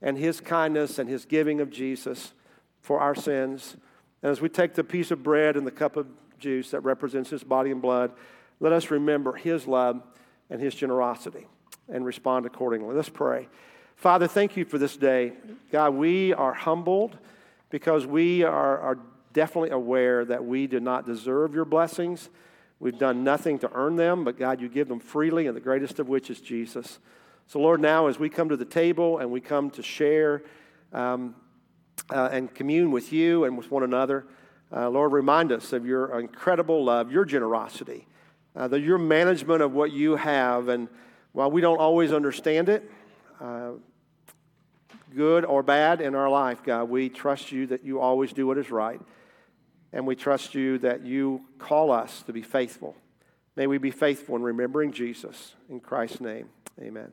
and 0.01 0.17
his 0.17 0.39
kindness 0.39 0.97
and 0.97 1.09
his 1.09 1.25
giving 1.25 1.61
of 1.61 1.69
Jesus 1.69 2.33
for 2.81 2.99
our 2.99 3.13
sins. 3.13 3.75
And 4.23 4.31
as 4.31 4.41
we 4.41 4.49
take 4.49 4.73
the 4.73 4.83
piece 4.83 5.11
of 5.11 5.21
bread 5.23 5.55
and 5.55 5.67
the 5.67 5.71
cup 5.71 5.95
of 5.95 6.07
juice 6.39 6.71
that 6.71 6.79
represents 6.81 7.29
his 7.29 7.43
body 7.43 7.69
and 7.69 7.81
blood, 7.81 8.11
let 8.61 8.71
us 8.71 8.91
remember 8.91 9.33
his 9.33 9.67
love 9.67 10.01
and 10.49 10.61
his 10.61 10.73
generosity 10.73 11.47
and 11.89 12.05
respond 12.05 12.45
accordingly. 12.45 12.95
Let's 12.95 13.09
pray. 13.09 13.49
Father, 13.95 14.27
thank 14.27 14.55
you 14.55 14.65
for 14.65 14.77
this 14.77 14.95
day. 14.95 15.33
God, 15.71 15.95
we 15.95 16.33
are 16.33 16.53
humbled 16.53 17.17
because 17.69 18.05
we 18.05 18.43
are, 18.43 18.79
are 18.79 18.99
definitely 19.33 19.71
aware 19.71 20.23
that 20.25 20.45
we 20.45 20.67
do 20.67 20.79
not 20.79 21.05
deserve 21.05 21.53
your 21.53 21.65
blessings. 21.65 22.29
We've 22.79 22.97
done 22.97 23.23
nothing 23.23 23.59
to 23.59 23.71
earn 23.73 23.95
them, 23.95 24.23
but 24.23 24.37
God, 24.37 24.61
you 24.61 24.69
give 24.69 24.87
them 24.87 24.99
freely, 24.99 25.47
and 25.47 25.55
the 25.55 25.61
greatest 25.61 25.99
of 25.99 26.07
which 26.07 26.29
is 26.29 26.39
Jesus. 26.39 26.99
So, 27.47 27.59
Lord, 27.59 27.81
now 27.81 28.07
as 28.07 28.19
we 28.19 28.29
come 28.29 28.49
to 28.49 28.57
the 28.57 28.65
table 28.65 29.17
and 29.17 29.31
we 29.31 29.41
come 29.41 29.69
to 29.71 29.83
share 29.83 30.43
um, 30.93 31.35
uh, 32.09 32.29
and 32.31 32.53
commune 32.53 32.91
with 32.91 33.11
you 33.11 33.43
and 33.43 33.57
with 33.57 33.71
one 33.71 33.83
another, 33.83 34.25
uh, 34.75 34.89
Lord, 34.89 35.11
remind 35.11 35.51
us 35.51 35.73
of 35.73 35.85
your 35.85 36.19
incredible 36.19 36.83
love, 36.83 37.11
your 37.11 37.25
generosity, 37.25 38.07
uh, 38.55 38.67
the, 38.67 38.79
your 38.79 38.97
management 38.97 39.61
of 39.61 39.73
what 39.73 39.91
you 39.91 40.15
have. 40.15 40.67
And 40.67 40.87
while 41.31 41.51
we 41.51 41.61
don't 41.61 41.79
always 41.79 42.11
understand 42.11 42.69
it, 42.69 42.89
uh, 43.39 43.71
good 45.15 45.45
or 45.45 45.63
bad 45.63 46.01
in 46.01 46.15
our 46.15 46.29
life, 46.29 46.63
God, 46.63 46.89
we 46.89 47.09
trust 47.09 47.51
you 47.51 47.67
that 47.67 47.83
you 47.83 47.99
always 47.99 48.33
do 48.33 48.47
what 48.47 48.57
is 48.57 48.71
right. 48.71 49.01
And 49.93 50.07
we 50.07 50.15
trust 50.15 50.55
you 50.55 50.77
that 50.79 51.05
you 51.05 51.41
call 51.57 51.91
us 51.91 52.23
to 52.23 52.33
be 52.33 52.41
faithful. 52.41 52.95
May 53.55 53.67
we 53.67 53.77
be 53.77 53.91
faithful 53.91 54.35
in 54.37 54.41
remembering 54.41 54.93
Jesus. 54.93 55.55
In 55.69 55.81
Christ's 55.81 56.21
name, 56.21 56.49
amen. 56.79 57.11